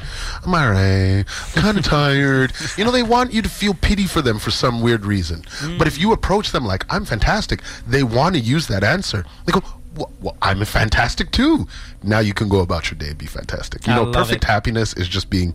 [0.46, 1.26] I'm all right.
[1.56, 2.54] I'm kind of tired.
[2.78, 5.41] You know they want you to feel pity for them for some weird reason.
[5.41, 5.78] Mm.
[5.78, 9.26] But if you approach them like i'm fantastic they want to use that answer.
[9.46, 9.62] They go
[9.96, 11.68] well, well, i'm fantastic too.
[12.02, 13.86] Now you can go about your day and be fantastic.
[13.86, 14.48] You I know perfect it.
[14.48, 15.54] happiness is just being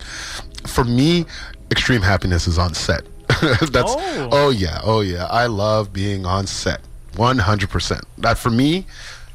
[0.67, 1.25] for me
[1.71, 3.03] extreme happiness is on set
[3.71, 4.29] that's Oh.
[4.31, 6.81] oh yeah oh yeah i love being on set
[7.13, 8.85] 100% that for me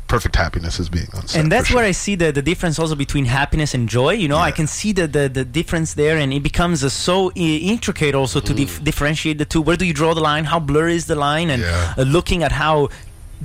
[0.06, 1.88] perfect happiness is being on set and that's for where sure.
[1.88, 4.10] I see the, the difference also between happiness and joy.
[4.12, 7.30] You know, I can see the, the, the difference there, and it becomes uh, so
[7.30, 9.62] I- intricate also to dif- differentiate the two.
[9.62, 10.44] Where do you draw the line?
[10.44, 11.48] How blurry is the line?
[11.50, 11.94] And Yeah.
[11.96, 12.90] uh, looking at how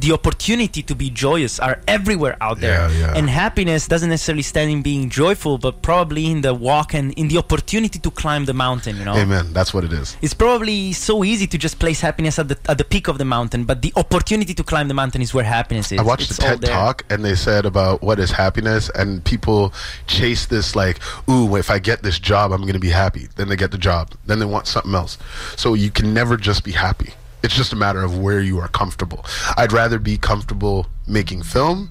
[0.01, 2.89] the opportunity to be joyous are everywhere out there.
[2.89, 3.17] Yeah, yeah.
[3.17, 7.27] And happiness doesn't necessarily stand in being joyful, but probably in the walk and in
[7.27, 8.97] the opportunity to climb the mountain.
[8.97, 9.15] You know.
[9.15, 12.57] amen that's what it is It's probably so easy to just place happiness at the
[12.67, 15.43] at the peak of the mountain, but the opportunity to climb the mountain is where
[15.43, 15.99] happiness is.
[15.99, 19.73] I watched It's a TED talk and they said about what is happiness, and people
[20.07, 23.27] chase this like, ooh, if I get this job, I'm going to be happy.
[23.35, 25.17] Then they get the job, then they want something else.
[25.55, 27.13] So you can never just be happy.
[27.43, 29.25] It's just a matter of where you are comfortable.
[29.57, 31.89] I'd rather be comfortable making film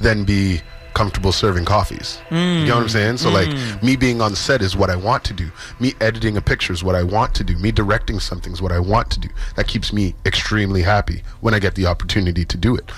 [0.00, 0.60] than be
[0.94, 2.18] comfortable serving coffees.
[2.30, 3.16] You know what I'm saying?
[3.18, 3.86] So like hmm.
[3.86, 5.50] me being on set is what I want to do.
[5.80, 7.56] Me editing a picture is what I want to do.
[7.58, 9.28] Me directing something is what I want to do.
[9.56, 12.90] That keeps me extremely happy when I get the opportunity to do it.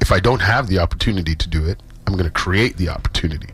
[0.00, 3.48] If I don't have the opportunity to do it, I'm going to create the opportunity.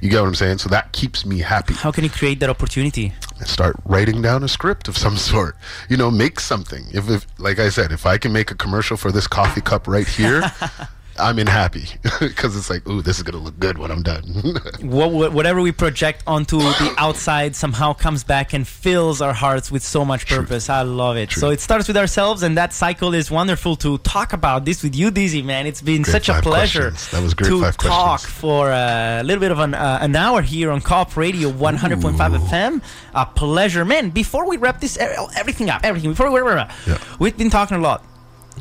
[0.00, 0.58] You get what I'm saying?
[0.58, 1.74] So that keeps me happy.
[1.74, 3.12] How can you create that opportunity?
[3.38, 5.56] And start writing down a script of some sort.
[5.88, 6.84] You know, make something.
[6.92, 9.88] If, if like I said, if I can make a commercial for this coffee cup
[9.88, 10.42] right here,
[11.18, 11.84] I'm in happy
[12.20, 14.22] because it's like, ooh, this is gonna look good when I'm done.
[14.82, 19.70] What, what, whatever we project onto the outside somehow comes back and fills our hearts
[19.70, 20.68] with so much purpose.
[20.68, 21.32] I love it.
[21.32, 24.94] So it starts with ourselves, and that cycle is wonderful to talk about this with
[24.94, 25.66] you, Dizzy, man.
[25.66, 27.10] It's been Great such a pleasure questions.
[27.12, 27.78] That was great to talk
[28.20, 28.32] questions.
[28.32, 32.82] for a little bit of an, uh, an hour here on Co-op Radio 100.5 FM.
[33.14, 34.10] A pleasure, man.
[34.10, 36.98] Before we wrap this everything up, everything, before we wrap Yeah.
[37.18, 38.04] we've been talking a lot,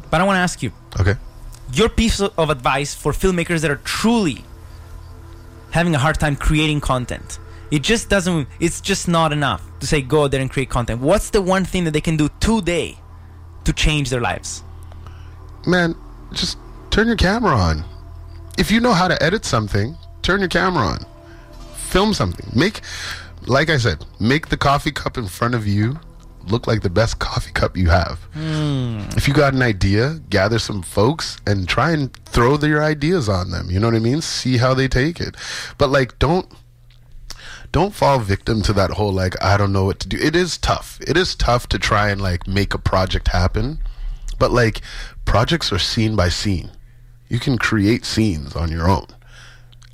[0.09, 1.15] but I want to ask you okay.
[1.73, 4.43] Your piece of advice for filmmakers that are truly
[5.71, 7.39] having a hard time creating content.
[7.71, 11.01] It just doesn't, it's just not enough to say go out there and create content.
[11.01, 12.99] What's the one thing that they can do today
[13.63, 14.63] to change their lives?
[15.65, 15.95] Man,
[16.31, 16.57] just
[16.91, 17.83] turn your camera on.
[18.57, 21.05] If you know how to edit something, turn your camera on.
[21.75, 22.47] Film something.
[22.53, 22.81] Make,
[23.47, 25.99] like I said, make the coffee cup in front of you
[26.45, 28.19] look like the best coffee cup you have.
[28.33, 29.01] Hmm.
[29.15, 33.51] If you got an idea, gather some folks and try and throw their ideas on
[33.51, 33.69] them.
[33.69, 34.21] You know what I mean?
[34.21, 35.35] See how they take it.
[35.77, 36.47] But like, don't
[37.71, 40.17] don't fall victim to that whole like I don't know what to do.
[40.17, 40.99] It is tough.
[41.07, 43.79] It is tough to try and like make a project happen.
[44.39, 44.81] But like
[45.25, 46.69] projects are scene by scene.
[47.29, 49.07] You can create scenes on your own.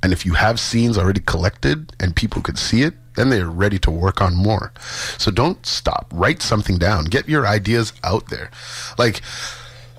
[0.02, 3.78] And if you have scenes already collected and people could see it, then they're ready
[3.80, 4.72] to work on more.
[5.18, 6.06] So don't stop.
[6.12, 7.04] Write something down.
[7.04, 8.50] Get your ideas out there.
[8.98, 9.20] Like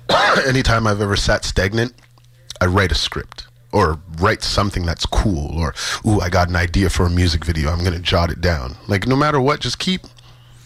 [0.46, 1.94] anytime I've ever sat stagnant,
[2.60, 5.74] I write a script or write something that's cool or
[6.06, 7.70] ooh, I got an idea for a music video.
[7.70, 8.76] I'm going to jot it down.
[8.88, 10.02] Like no matter what, just keep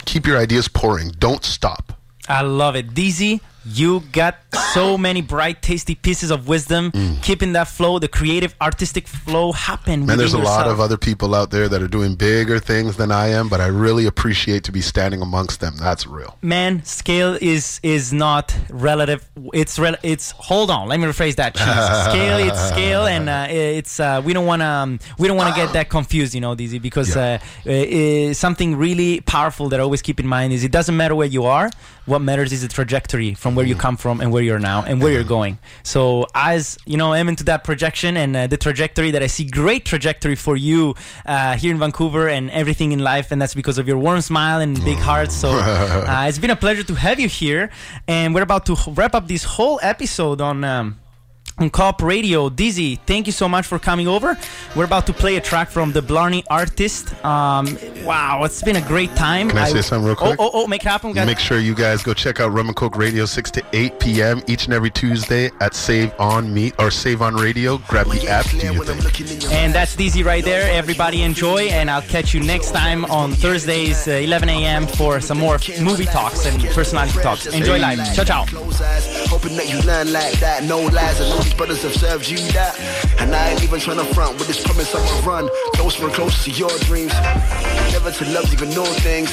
[0.06, 1.10] keep your ideas pouring.
[1.18, 1.92] Don't stop.
[2.28, 2.94] I love it.
[2.94, 4.36] Dizzy, You got
[4.72, 6.92] so many bright, tasty pieces of wisdom.
[7.22, 10.06] Keeping that flow, the creative, artistic flow happen.
[10.06, 12.96] Man, there's a within lot of other people out there that are doing bigger things
[12.96, 15.74] than I am, but I really appreciate to be standing amongst them.
[15.78, 16.38] That's real.
[16.42, 21.56] man scale is is not relative it's rel- it's hold on let me rephrase that
[22.10, 25.52] scale it's scale and uh, it's uh, we don't want to um, we don't want
[25.54, 27.40] to get that confused you know Dizzy because Yeah.
[27.66, 31.14] uh, uh, something really powerful that I always keep in mind is it doesn't matter
[31.14, 31.70] where you are
[32.06, 35.02] what matters is the trajectory from where you come from and where you're now and
[35.02, 35.58] where you're going.
[35.82, 39.44] So as you know I'm into that projection and uh, the trajectory that I see
[39.44, 40.94] great trajectory for you
[41.26, 44.60] uh, here in Vancouver and everything in life and that's because of your warm smile
[44.60, 45.32] and big heart.
[45.32, 47.70] So uh, it's been a pleasure to have you here.
[48.06, 51.00] And we're about to wrap up this whole episode on um,
[51.58, 52.50] on Co-op Radio.
[52.50, 54.36] Dizzy, thank you so much for coming over.
[54.74, 57.12] We're about to play a track from the Blarney artist.
[57.24, 59.48] Um, wow, it's been a great time.
[59.48, 60.38] Can I say something real quick?
[60.38, 61.26] Oh, oh, oh, make it happen, guys.
[61.26, 64.42] Make sure you guys go check out Rum and Coke Radio 6 to 8 p.m.
[64.46, 67.78] each and every Tuesday at Save On Me or Save On Radio.
[67.88, 69.52] Grab the app, do your thing.
[69.52, 70.70] And that's Dizzy right there.
[70.72, 74.86] Everybody enjoy, and I'll catch you next time on Thursdays, uh, 11 a.m.
[74.86, 77.46] for some more movie talks and personality talks.
[77.46, 78.14] Enjoy life.
[78.14, 78.44] Ciao, ciao.
[81.46, 82.74] Close you I these brothers have served you that.
[83.18, 85.48] And I ain't even trying to front with this promise I'ma run.
[85.74, 87.12] Closer and closer to your dreams.
[87.92, 89.30] Never to love, even know things.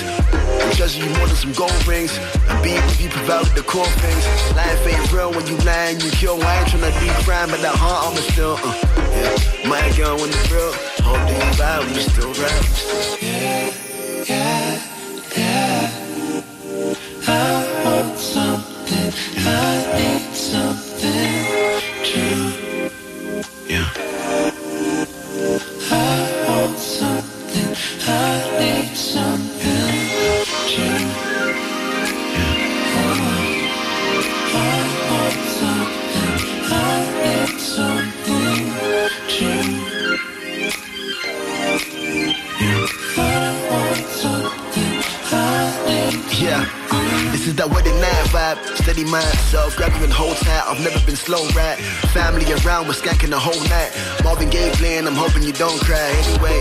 [0.61, 2.17] I'm you more than some gold rings.
[2.49, 4.23] And being with you provided the core things.
[4.55, 5.57] Life ain't real when you
[5.93, 6.41] and you kill.
[6.41, 8.57] I ain't trying to be crime, but that heart I'ma still.
[8.61, 8.73] Uh,
[9.15, 9.69] yeah.
[9.69, 10.71] My girl when it's real.
[10.71, 12.61] That you vibe, we still rap.
[12.61, 13.33] we still-
[19.45, 21.42] Yeah, this is
[47.63, 48.72] that wedding night vibe.
[48.83, 50.61] Steady myself, grab you and hold tight.
[50.67, 51.79] I've never been slow, right?
[52.11, 53.95] Family around, we're skanking the whole night.
[54.25, 56.11] Marvin Gaye playing, I'm hoping you don't cry.
[56.19, 56.59] Anyway,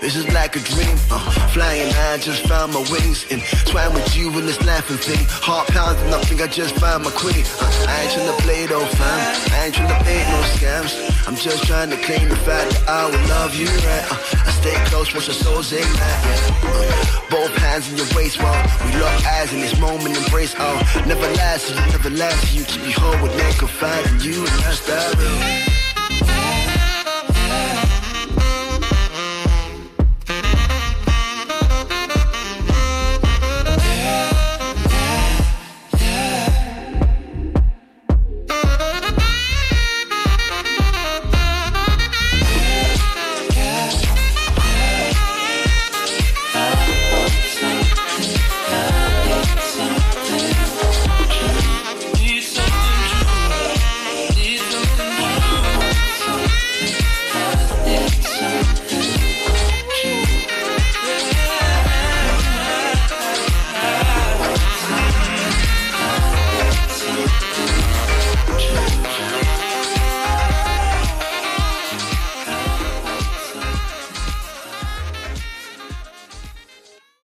[0.00, 0.96] this is like a dream.
[1.12, 1.20] Uh,
[1.52, 3.26] flying high, just found my wings.
[3.30, 5.26] And swam with you in this laughing thing.
[5.28, 7.44] Heart pounding, I think I just found my queen.
[7.60, 9.18] Uh, I ain't tryna play though, fam.
[9.52, 11.28] I ain't tryna play no scams.
[11.28, 14.06] I'm just trying to claim the fact that I will love you, right?
[14.08, 15.92] Uh, I stay close once your soul's ignite.
[15.92, 16.48] Yeah.
[16.64, 18.56] Uh, both hands in your waist, while
[18.86, 20.54] we lock eyes in this moment, embrace.
[20.58, 21.28] Oh, never
[21.58, 22.54] last, you never last.
[22.54, 25.14] You keep me whole with neck, confide you, and that's that.
[25.16, 25.77] real.